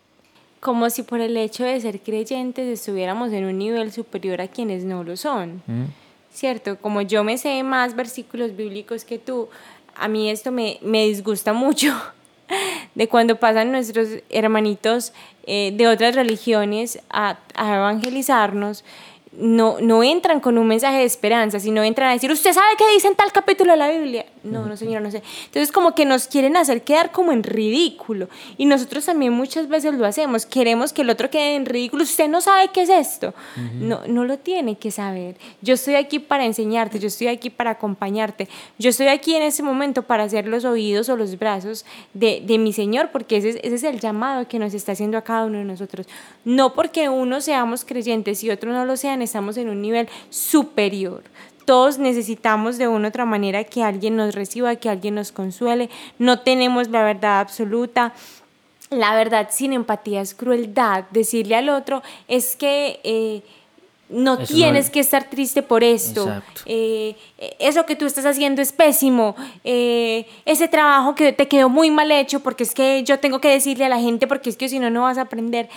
Como 0.61 0.89
si 0.89 1.03
por 1.03 1.21
el 1.21 1.37
hecho 1.37 1.65
de 1.65 1.79
ser 1.83 2.01
creyentes 2.01 2.67
estuviéramos 2.67 3.31
en 3.33 3.45
un 3.45 3.59
nivel 3.59 3.93
superior 3.93 4.41
a 4.41 4.49
quienes 4.49 4.85
no 4.85 5.05
lo 5.05 5.19
son. 5.19 5.61
¿Mm? 5.67 5.85
¿Cierto? 6.33 6.77
Como 6.79 7.03
yo 7.03 7.25
me 7.25 7.37
sé 7.39 7.63
más 7.63 7.95
versículos 7.95 8.57
bíblicos 8.57 9.05
que 9.05 9.19
tú, 9.19 9.49
a 9.99 10.09
mí 10.09 10.31
esto 10.31 10.53
me, 10.53 10.79
me 10.83 11.07
disgusta 11.07 11.53
mucho 11.53 11.95
de 12.95 13.09
cuando 13.09 13.37
pasan 13.37 13.73
nuestros 13.73 14.09
hermanitos 14.31 15.13
eh, 15.45 15.73
de 15.75 15.89
otras 15.89 16.15
religiones 16.15 16.99
a, 17.11 17.39
a 17.55 17.77
evangelizarnos 17.77 18.85
no, 19.39 19.77
no 19.81 20.03
entran 20.03 20.41
con 20.41 20.59
un 20.59 20.67
mensaje 20.67 20.99
de 20.99 21.05
esperanza, 21.05 21.61
sino 21.61 21.83
entran 21.83 22.11
a 22.11 22.13
decir, 22.13 22.31
¿usted 22.31 22.53
sabe 22.53 22.69
qué 22.79 22.85
dice 22.93 23.09
en 23.09 23.15
tal 23.15 23.33
capítulo 23.33 23.73
de 23.73 23.79
la 23.79 23.91
Biblia? 23.91 24.27
No, 24.43 24.65
no, 24.67 24.77
señora, 24.77 25.01
no 25.01 25.11
sé. 25.11 25.23
Entonces, 25.47 25.73
como 25.73 25.95
que 25.95 26.05
nos 26.05 26.27
quieren 26.27 26.57
hacer 26.57 26.83
quedar 26.83 27.11
como 27.11 27.33
en 27.33 27.43
ridículo. 27.43 28.29
Y 28.57 28.67
nosotros 28.67 29.05
también 29.05 29.33
muchas 29.33 29.69
veces 29.69 29.95
lo 29.95 30.07
hacemos. 30.07 30.47
Queremos 30.47 30.93
que 30.93 31.03
el 31.03 31.11
otro 31.11 31.31
quede 31.31 31.57
en 31.57 31.67
ridículo. 31.67 32.05
Usted 32.05 32.29
no 32.29 32.41
sabe 32.41 32.69
qué 32.73 32.83
es 32.83 32.89
esto. 32.89 33.35
No, 33.75 34.01
no 34.07 34.25
lo 34.25 34.39
tiene 34.39 34.77
que 34.77 34.91
saber. 34.91 35.37
Yo 35.61 35.75
estoy 35.75 35.97
aquí 35.97 36.19
para 36.19 36.45
enseñarte, 36.45 36.99
yo 36.99 37.09
estoy 37.09 37.29
aquí 37.29 37.51
para 37.51 37.73
acompañarte. 37.73 38.49
Yo 38.79 38.91
estoy 38.91 39.09
aquí 39.09 39.35
en 39.35 39.43
ese 39.43 39.63
momento 39.63 40.03
para 40.03 40.25
hacer 40.25 40.47
los 40.47 40.65
oídos 40.65 41.09
o 41.09 41.17
los 41.17 41.39
brazos 41.39 41.85
de, 42.15 42.43
de 42.45 42.59
mi 42.59 42.73
Señor, 42.73 43.11
porque 43.11 43.39
ese, 43.39 43.61
ese 43.63 43.75
es 43.75 43.83
el 43.83 44.01
llamado 44.01 44.49
que 44.49 44.59
nos 44.59 44.75
está 44.75 44.93
haciendo 44.93 45.19
a 45.19 45.23
cada 45.23 45.47
uno 45.47 45.59
de 45.59 45.65
nosotros. 45.65 46.07
No 46.45 46.73
porque 46.75 47.09
uno 47.09 47.41
seamos 47.41 47.85
creyentes 47.85 48.43
y 48.45 48.51
otro 48.51 48.73
no 48.73 48.85
lo 48.85 48.97
sean, 48.97 49.23
estamos 49.27 49.57
en 49.57 49.69
un 49.69 49.83
nivel 49.83 50.09
superior. 50.31 51.23
Todos 51.67 51.99
necesitamos 51.99 52.79
de 52.79 52.89
una 52.89 53.09
u 53.09 53.09
otra 53.09 53.25
manera 53.25 53.65
que 53.65 53.83
alguien 53.83 54.17
nos 54.17 54.35
reciba, 54.35 54.77
que 54.77 54.89
alguien 54.89 55.17
nos 55.17 55.33
consuele. 55.33 55.91
No 56.19 56.41
tenemos 56.41 56.89
la 56.89 57.03
verdad 57.03 57.41
absoluta. 57.41 58.15
La 58.91 59.15
verdad 59.17 59.49
sin 59.51 59.73
empatía 59.73 60.21
es 60.21 60.35
crueldad. 60.35 61.05
Decirle 61.11 61.57
al 61.57 61.69
otro 61.69 62.03
es 62.29 62.57
que... 62.57 63.01
Eh, 63.05 63.43
no 64.09 64.39
tienes 64.39 64.89
que 64.91 65.01
estar 65.01 65.29
triste 65.29 65.63
por 65.63 65.83
esto. 65.83 66.43
Eh, 66.65 67.17
eso 67.59 67.87
que 67.87 67.97
tú 67.97 68.07
estás 68.07 68.25
haciendo 68.25 68.63
es 68.63 68.71
pésimo. 68.73 69.35
Eh, 69.65 70.27
ese 70.45 70.69
trabajo 70.69 71.15
que 71.15 71.33
te 71.33 71.49
quedó 71.49 71.69
muy 71.69 71.91
mal 71.91 72.13
hecho 72.13 72.41
porque 72.41 72.63
es 72.63 72.73
que 72.73 73.03
yo 73.03 73.19
tengo 73.19 73.41
que 73.41 73.49
decirle 73.49 73.85
a 73.85 73.89
la 73.89 73.99
gente 73.99 74.29
porque 74.29 74.51
es 74.51 74.57
que 74.57 74.69
si 74.69 74.79
no, 74.79 74.91
no 74.91 75.03
vas 75.03 75.19
a 75.19 75.23
aprender. 75.23 75.69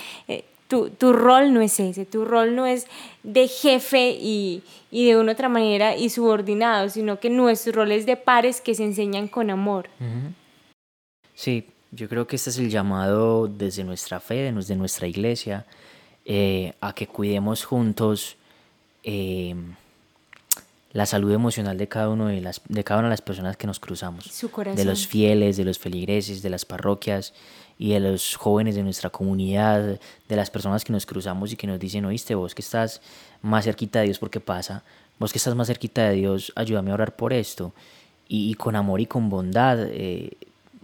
Tu, 0.70 0.90
tu, 0.92 1.14
rol 1.14 1.52
no 1.52 1.62
es 1.62 1.80
ese, 1.80 2.06
tu 2.06 2.26
rol 2.26 2.56
no 2.56 2.68
es 2.68 2.86
de 3.24 3.48
jefe 3.48 4.12
y, 4.12 4.62
y, 4.92 5.08
de 5.08 5.18
una 5.18 5.32
otra 5.32 5.50
manera 5.50 5.98
y 5.98 6.10
subordinado, 6.10 6.90
sino 6.90 7.20
que 7.20 7.32
nuestro 7.32 7.74
rol 7.74 7.92
es 7.92 8.06
de 8.06 8.16
pares 8.16 8.62
que 8.62 8.76
se 8.76 8.84
enseñan 8.84 9.28
con 9.28 9.50
amor. 9.50 9.90
Sí, 11.34 11.66
yo 11.92 12.08
creo 12.08 12.28
que 12.28 12.36
este 12.36 12.52
es 12.52 12.60
el 12.60 12.70
llamado 12.70 13.48
desde 13.48 13.84
nuestra 13.84 14.20
fe, 14.20 14.52
desde 14.54 14.76
nuestra 14.76 15.08
iglesia, 15.08 15.66
eh, 16.24 16.74
a 16.82 16.94
que 16.94 17.08
cuidemos 17.08 17.66
juntos 17.66 18.38
eh, 19.04 19.56
la 20.92 21.06
salud 21.06 21.32
emocional 21.32 21.78
de 21.78 21.88
cada, 21.88 22.10
uno 22.10 22.28
de, 22.28 22.42
las, 22.42 22.62
de 22.68 22.84
cada 22.84 23.00
una 23.00 23.10
de 23.10 23.14
las 23.14 23.22
personas 23.22 23.58
que 23.58 23.68
nos 23.68 23.80
cruzamos. 23.80 24.30
De 24.76 24.86
los 24.86 25.08
fieles, 25.08 25.58
de 25.58 25.66
los 25.66 25.78
feligreses, 25.78 26.42
de 26.42 26.50
las 26.50 26.66
parroquias 26.66 27.34
y 27.80 27.94
de 27.94 28.02
los 28.02 28.36
jóvenes 28.36 28.76
de 28.76 28.84
nuestra 28.84 29.10
comunidad, 29.10 29.98
de 30.28 30.36
las 30.36 30.52
personas 30.52 30.84
que 30.84 30.92
nos 30.92 31.06
cruzamos 31.06 31.54
y 31.54 31.56
que 31.56 31.66
nos 31.66 31.80
dicen, 31.80 32.04
oíste, 32.04 32.36
vos 32.36 32.54
que 32.54 32.62
estás 32.62 33.02
más 33.42 33.64
cerquita 33.64 34.00
de 34.00 34.06
Dios, 34.06 34.20
¿por 34.20 34.30
qué 34.30 34.42
pasa? 34.42 34.84
Vos 35.18 35.32
que 35.32 35.38
estás 35.38 35.56
más 35.56 35.68
cerquita 35.68 36.10
de 36.10 36.16
Dios, 36.16 36.52
ayúdame 36.58 36.92
a 36.92 36.96
orar 36.96 37.16
por 37.16 37.32
esto. 37.32 37.74
Y, 38.28 38.54
con 38.56 38.76
amor 38.76 39.02
y 39.02 39.08
con 39.08 39.30
bondad 39.30 39.80
eh, 39.80 40.34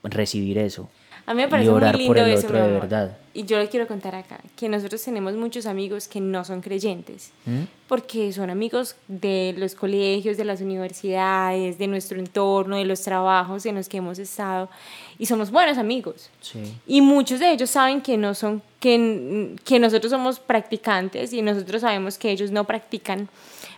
recibir 0.04 0.58
eso. 0.58 0.90
A 1.28 1.34
mí 1.34 1.42
me 1.42 1.48
parece 1.48 1.72
muy 1.72 1.92
lindo 1.94 2.26
eso, 2.26 2.48
de 2.48 2.72
verdad. 2.72 3.18
Y 3.34 3.44
yo 3.44 3.58
le 3.58 3.68
quiero 3.68 3.88
contar 3.88 4.16
acá 4.16 4.40
que 4.56 4.70
nosotros 4.70 5.04
tenemos 5.04 5.34
muchos 5.36 5.66
amigos 5.66 6.08
que 6.08 6.22
no 6.22 6.46
son 6.46 6.62
creyentes, 6.62 7.32
¿Mm? 7.46 7.64
porque 7.88 8.32
son 8.32 8.50
amigos 8.50 8.96
de 9.08 9.54
los 9.58 9.76
colegios, 9.76 10.38
de 10.38 10.46
las 10.46 10.62
universidades, 10.62 11.78
de 11.78 11.88
nuestro 11.88 12.20
entorno, 12.20 12.78
de 12.78 12.86
los 12.86 13.02
trabajos 13.02 13.66
en 13.66 13.76
los 13.76 13.90
que 13.90 13.98
hemos 13.98 14.20
estado, 14.20 14.70
y 15.18 15.26
somos 15.26 15.52
buenos 15.52 15.78
amigos. 15.78 16.30
Sí. 16.40 16.78
Y 16.88 17.02
muchos 17.02 17.40
de 17.40 17.52
ellos 17.52 17.72
saben 17.72 18.02
que 18.02 18.18
no 18.18 18.34
son 18.36 18.62
que, 18.80 19.56
que 19.66 19.80
nosotros 19.80 20.12
somos 20.12 20.40
practicantes 20.40 21.34
y 21.34 21.42
nosotros 21.42 21.82
sabemos 21.82 22.18
que 22.18 22.32
ellos 22.32 22.52
no 22.52 22.64
practican, 22.64 23.28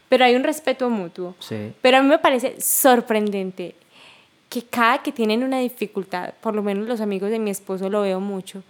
pero 0.10 0.26
hay 0.26 0.36
un 0.36 0.44
respeto 0.44 0.90
mutuo. 0.90 1.34
Sí. 1.40 1.72
Pero 1.82 1.98
a 1.98 2.02
mí 2.04 2.10
me 2.10 2.20
parece 2.20 2.60
sorprendente 2.60 3.74
que 4.50 4.64
cada 4.64 5.04
que 5.04 5.12
tienen 5.12 5.44
una 5.44 5.60
dificultad, 5.60 6.34
por 6.42 6.56
lo 6.56 6.64
menos 6.64 6.88
los 6.88 7.02
amigos 7.02 7.30
de 7.30 7.40
mi 7.40 7.50
esposo 7.50 7.90
lo 7.90 8.02
veo 8.02 8.20
mucho, 8.20 8.64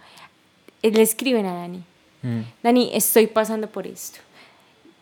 eh, 0.82 0.90
le 0.90 1.02
escriben 1.02 1.46
a 1.46 1.54
Dani, 1.54 1.82
mm. 2.22 2.40
Dani, 2.62 2.90
estoy 2.92 3.26
pasando 3.26 3.68
por 3.68 3.86
esto. 3.86 4.20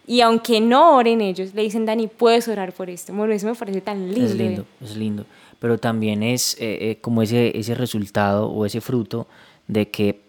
Y 0.06 0.20
aunque 0.20 0.60
no 0.60 0.96
oren 0.96 1.20
ellos, 1.20 1.52
le 1.54 1.62
dicen, 1.62 1.84
Dani, 1.84 2.06
puedes 2.06 2.46
orar 2.46 2.72
por 2.72 2.88
esto. 2.88 3.12
Bueno, 3.12 3.32
eso 3.32 3.48
me 3.48 3.54
parece 3.54 3.80
tan 3.80 4.06
lindo. 4.06 4.24
Es 4.24 4.34
lindo, 4.36 4.66
es 4.80 4.96
lindo. 4.96 5.26
Pero 5.58 5.78
también 5.78 6.22
es 6.22 6.54
eh, 6.60 6.90
eh, 6.90 6.98
como 7.00 7.22
ese, 7.22 7.58
ese 7.58 7.74
resultado 7.74 8.48
o 8.48 8.64
ese 8.64 8.80
fruto 8.80 9.26
de 9.66 9.88
que 9.88 10.20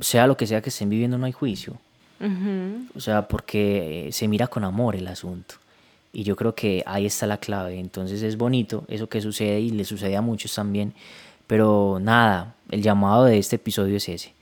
sea 0.00 0.26
lo 0.26 0.36
que 0.36 0.46
sea 0.46 0.60
que 0.60 0.68
estén 0.68 0.90
viviendo, 0.90 1.16
no 1.16 1.26
hay 1.26 1.32
juicio. 1.32 1.76
O 2.94 3.00
sea, 3.00 3.26
porque 3.26 4.08
se 4.12 4.28
mira 4.28 4.46
con 4.46 4.62
amor 4.62 4.94
el 4.94 5.08
asunto. 5.08 5.56
Y 6.12 6.24
yo 6.24 6.36
creo 6.36 6.54
que 6.54 6.82
ahí 6.86 7.06
está 7.06 7.26
la 7.26 7.38
clave. 7.38 7.78
Entonces 7.78 8.22
es 8.22 8.36
bonito 8.36 8.84
eso 8.88 9.08
que 9.08 9.20
sucede 9.20 9.60
y 9.60 9.70
le 9.70 9.84
sucede 9.84 10.16
a 10.16 10.22
muchos 10.22 10.54
también. 10.54 10.94
Pero 11.46 11.98
nada, 12.00 12.54
el 12.70 12.82
llamado 12.82 13.24
de 13.24 13.38
este 13.38 13.56
episodio 13.56 13.96
es 13.96 14.08
ese. 14.08 14.34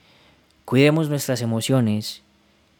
Cuidemos 0.65 1.09
nuestras 1.09 1.41
emociones, 1.41 2.21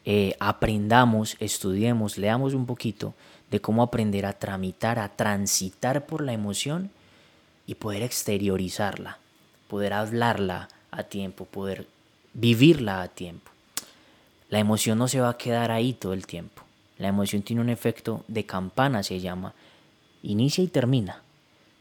eh, 0.06 0.36
aprendamos, 0.39 1.36
estudiemos, 1.39 2.17
leamos 2.17 2.54
un 2.54 2.65
poquito 2.65 3.13
de 3.49 3.60
cómo 3.60 3.84
aprender 3.84 4.25
a 4.25 4.34
tramitar, 4.34 4.97
a 4.99 5.10
transitar 5.10 6.06
por 6.06 6.21
la 6.21 6.34
emoción 6.34 6.89
y 7.67 7.75
poder 7.75 8.01
exteriorizarla, 8.04 9.19
poder 9.67 9.93
hablarla 9.93 10.69
a 10.89 11.04
tiempo, 11.04 11.45
poder 11.45 11.88
vivirla 12.34 13.01
a 13.01 13.08
tiempo. 13.10 13.51
La 14.49 14.60
emoción 14.60 14.97
no 14.97 15.08
se 15.08 15.21
va 15.21 15.30
a 15.30 15.38
quedar 15.38 15.71
ahí 15.71 15.93
todo 15.93 16.13
el 16.13 16.25
tiempo. 16.25 16.63
La 17.01 17.07
emoción 17.07 17.41
tiene 17.41 17.63
un 17.63 17.69
efecto 17.69 18.23
de 18.27 18.45
campana, 18.45 19.01
se 19.01 19.19
llama. 19.19 19.55
Inicia 20.21 20.63
y 20.63 20.67
termina. 20.67 21.23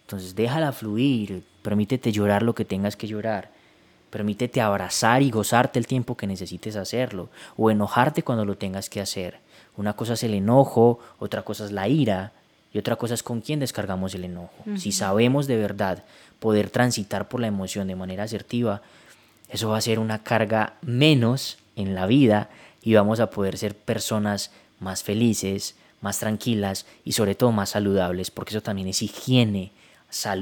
Entonces 0.07 0.35
déjala 0.35 0.73
fluir, 0.73 1.45
permítete 1.61 2.11
llorar 2.11 2.43
lo 2.43 2.55
que 2.55 2.65
tengas 2.65 2.97
que 2.97 3.07
llorar. 3.07 3.51
Permítete 4.09 4.63
abrazar 4.63 5.21
y 5.21 5.31
gozarte 5.31 5.79
el 5.79 5.87
tiempo 5.87 6.17
que 6.17 6.27
necesites 6.27 6.75
hacerlo, 6.75 7.29
o 7.59 7.71
enojarte 7.71 8.23
cuando 8.23 8.47
lo 8.47 8.57
tengas 8.57 8.89
que 8.89 8.99
hacer. 8.99 9.41
Una 9.77 9.93
cosa 9.93 10.15
es 10.15 10.23
el 10.23 10.33
enojo, 10.33 11.01
otra 11.19 11.43
cosa 11.43 11.67
es 11.67 11.71
la 11.71 11.87
ira, 11.87 12.33
y 12.73 12.79
otra 12.79 12.97
cosa 12.97 13.13
es 13.13 13.23
con 13.23 13.43
quién 13.43 13.61
descargamos 13.61 14.15
el 14.15 14.25
enojo. 14.25 14.65
Si 14.77 14.91
sabemos 14.91 15.47
de 15.47 15.59
verdad 15.59 16.03
poder 16.39 16.71
transitar 16.71 17.29
por 17.29 17.41
la 17.41 17.47
emoción 17.47 17.89
de 17.89 17.95
manera 17.95 18.23
asertiva, 18.25 18.81
eso 19.51 19.69
va 19.69 19.77
a 19.77 19.83
ser 19.83 19.99
una 19.99 20.23
carga 20.23 20.77
menos 20.81 21.59
en 21.77 21.95
la 21.95 22.07
vida 22.07 22.49
y 22.83 22.95
vamos 22.95 23.21
a 23.21 23.29
poder 23.29 23.59
ser 23.59 23.77
personas 23.77 24.51
más 24.81 25.03
felices, 25.03 25.77
más 26.01 26.19
tranquilas 26.19 26.87
y 27.05 27.13
sobre 27.13 27.35
todo 27.35 27.53
más 27.53 27.71
saludables, 27.71 28.31
porque 28.31 28.51
eso 28.51 28.63
también 28.63 28.89
es 28.89 29.03
higiene 29.03 29.73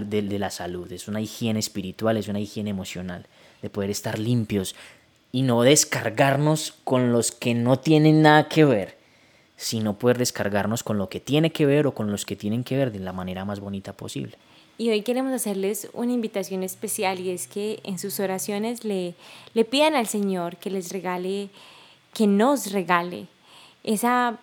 de, 0.06 0.38
la 0.38 0.50
salud, 0.50 0.90
es 0.92 1.08
una 1.08 1.20
higiene 1.20 1.58
espiritual, 1.58 2.16
es 2.16 2.28
una 2.28 2.40
higiene 2.40 2.70
emocional, 2.70 3.26
de 3.60 3.68
poder 3.68 3.90
estar 3.90 4.18
limpios 4.18 4.74
y 5.30 5.42
no 5.42 5.62
descargarnos 5.62 6.74
con 6.84 7.12
los 7.12 7.32
que 7.32 7.54
no 7.54 7.78
tienen 7.78 8.22
nada 8.22 8.48
que 8.48 8.64
ver, 8.64 8.96
sino 9.56 9.98
poder 9.98 10.16
descargarnos 10.16 10.82
con 10.82 10.96
lo 10.96 11.08
que 11.08 11.20
tiene 11.20 11.50
que 11.50 11.66
ver 11.66 11.86
o 11.86 11.94
con 11.94 12.10
los 12.10 12.24
que 12.24 12.36
tienen 12.36 12.64
que 12.64 12.76
ver 12.76 12.92
de 12.92 13.00
la 13.00 13.12
manera 13.12 13.44
más 13.44 13.60
bonita 13.60 13.92
posible. 13.92 14.38
Y 14.78 14.90
hoy 14.90 15.02
queremos 15.02 15.32
hacerles 15.32 15.90
una 15.92 16.12
invitación 16.12 16.62
especial 16.62 17.18
y 17.18 17.30
es 17.30 17.48
que 17.48 17.80
en 17.82 17.98
sus 17.98 18.20
oraciones 18.20 18.84
le, 18.84 19.16
le 19.52 19.64
pidan 19.64 19.96
al 19.96 20.06
Señor 20.06 20.56
que 20.56 20.70
les 20.70 20.92
regale, 20.92 21.50
que 22.14 22.28
nos 22.28 22.70
regale 22.70 23.26
esa 23.84 24.38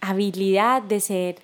habilidad 0.00 0.82
de 0.82 1.00
ser 1.00 1.36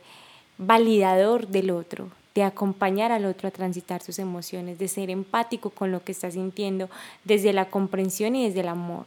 validador 0.59 1.49
del 1.49 1.71
otro, 1.71 2.11
de 2.35 2.43
acompañar 2.43 3.13
al 3.13 3.25
otro 3.25 3.49
a 3.49 3.51
transitar 3.51 4.03
sus 4.03 4.19
emociones, 4.19 4.79
de 4.79 4.89
ser 4.89 5.11
empático 5.11 5.71
con 5.71 5.91
lo 5.91 6.05
que 6.05 6.13
está 6.13 6.31
sintiendo 6.31 6.89
desde 7.25 7.53
la 7.53 7.67
comprensión 7.67 8.37
y 8.37 8.47
desde 8.47 8.61
el 8.61 8.69
amor, 8.69 9.07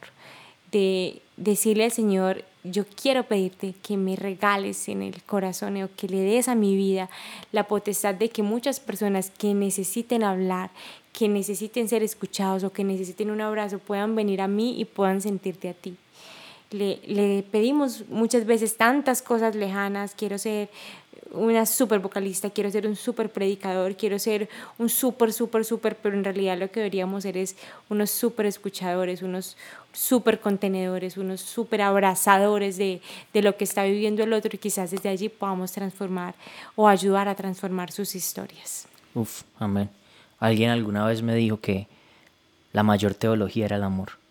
de 0.72 1.22
decirle 1.36 1.84
al 1.84 1.92
Señor, 1.92 2.44
yo 2.64 2.84
quiero 2.86 3.24
pedirte 3.24 3.74
que 3.82 3.96
me 3.96 4.16
regales 4.16 4.88
en 4.88 5.02
el 5.02 5.22
corazón 5.22 5.80
o 5.82 5.88
que 5.96 6.08
le 6.08 6.20
des 6.20 6.48
a 6.48 6.54
mi 6.54 6.74
vida 6.76 7.08
la 7.52 7.68
potestad 7.68 8.14
de 8.14 8.30
que 8.30 8.42
muchas 8.42 8.80
personas 8.80 9.30
que 9.30 9.54
necesiten 9.54 10.24
hablar, 10.24 10.70
que 11.12 11.28
necesiten 11.28 11.88
ser 11.88 12.02
escuchados 12.02 12.64
o 12.64 12.72
que 12.72 12.82
necesiten 12.82 13.30
un 13.30 13.40
abrazo 13.40 13.78
puedan 13.78 14.16
venir 14.16 14.40
a 14.40 14.48
mí 14.48 14.80
y 14.80 14.84
puedan 14.84 15.20
sentirte 15.20 15.68
a 15.68 15.74
ti 15.74 15.96
le, 16.70 17.44
pedimos 17.50 18.04
muchas 18.08 18.46
veces 18.46 18.76
tantas 18.76 19.22
cosas 19.22 19.54
lejanas, 19.54 20.14
quiero 20.16 20.38
ser 20.38 20.70
una 21.30 21.66
super 21.66 21.98
vocalista, 21.98 22.50
quiero 22.50 22.70
ser 22.70 22.86
un 22.86 22.96
super 22.96 23.30
predicador, 23.30 23.96
quiero 23.96 24.18
ser 24.18 24.48
un 24.78 24.88
super, 24.88 25.32
super, 25.32 25.64
super, 25.64 25.96
pero 25.96 26.16
en 26.16 26.24
realidad 26.24 26.58
lo 26.58 26.70
que 26.70 26.80
deberíamos 26.80 27.24
ser 27.24 27.36
es 27.36 27.56
unos 27.88 28.10
super 28.10 28.46
escuchadores, 28.46 29.22
unos 29.22 29.56
super 29.92 30.40
contenedores, 30.40 31.16
unos 31.16 31.40
super 31.40 31.82
abrazadores 31.82 32.76
de, 32.76 33.00
de 33.32 33.42
lo 33.42 33.56
que 33.56 33.64
está 33.64 33.84
viviendo 33.84 34.22
el 34.22 34.32
otro 34.32 34.50
y 34.54 34.58
quizás 34.58 34.90
desde 34.90 35.08
allí 35.08 35.28
podamos 35.28 35.72
transformar 35.72 36.34
o 36.76 36.88
ayudar 36.88 37.28
a 37.28 37.34
transformar 37.34 37.90
sus 37.90 38.14
historias. 38.14 38.86
Uf, 39.14 39.42
amén. 39.58 39.90
Alguien 40.38 40.70
alguna 40.70 41.06
vez 41.06 41.22
me 41.22 41.34
dijo 41.34 41.60
que 41.60 41.88
la 42.72 42.82
mayor 42.82 43.14
teología 43.14 43.66
era 43.66 43.76
el 43.76 43.84
amor. 43.84 44.23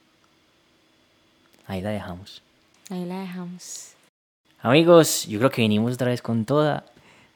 Ahí 1.67 1.81
la 1.81 1.89
dejamos. 1.89 2.41
Ahí 2.89 3.05
la 3.05 3.19
dejamos. 3.21 3.93
Amigos, 4.61 5.25
yo 5.27 5.39
creo 5.39 5.51
que 5.51 5.61
vinimos 5.61 5.93
otra 5.93 6.07
vez 6.07 6.21
con 6.21 6.45
toda. 6.45 6.85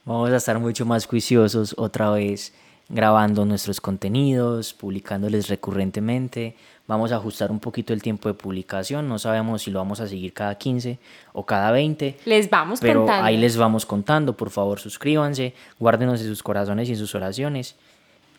Vamos 0.04 0.30
a 0.30 0.36
estar 0.36 0.58
mucho 0.58 0.86
más 0.86 1.06
juiciosos 1.06 1.74
otra 1.76 2.10
vez 2.10 2.54
grabando 2.88 3.44
nuestros 3.44 3.80
contenidos, 3.80 4.72
publicándoles 4.72 5.48
recurrentemente. 5.48 6.56
Vamos 6.86 7.12
a 7.12 7.16
ajustar 7.16 7.50
un 7.50 7.60
poquito 7.60 7.92
el 7.92 8.00
tiempo 8.00 8.30
de 8.30 8.34
publicación. 8.34 9.08
No 9.08 9.18
sabemos 9.18 9.62
si 9.62 9.70
lo 9.70 9.78
vamos 9.78 10.00
a 10.00 10.08
seguir 10.08 10.32
cada 10.32 10.54
15 10.54 10.98
o 11.34 11.44
cada 11.44 11.70
20. 11.70 12.16
Les 12.24 12.48
vamos 12.48 12.80
pero 12.80 13.00
contando. 13.00 13.26
Ahí 13.26 13.36
les 13.36 13.58
vamos 13.58 13.84
contando. 13.84 14.34
Por 14.34 14.48
favor, 14.48 14.80
suscríbanse, 14.80 15.54
guárdenos 15.78 16.22
en 16.22 16.28
sus 16.28 16.42
corazones 16.42 16.88
y 16.88 16.92
en 16.92 16.98
sus 16.98 17.14
oraciones. 17.14 17.76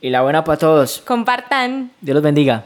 Y 0.02 0.10
la 0.10 0.22
buena 0.22 0.44
para 0.44 0.58
todos. 0.58 1.04
Compartan. 1.06 1.92
Dios 2.02 2.16
los 2.16 2.24
bendiga. 2.24 2.66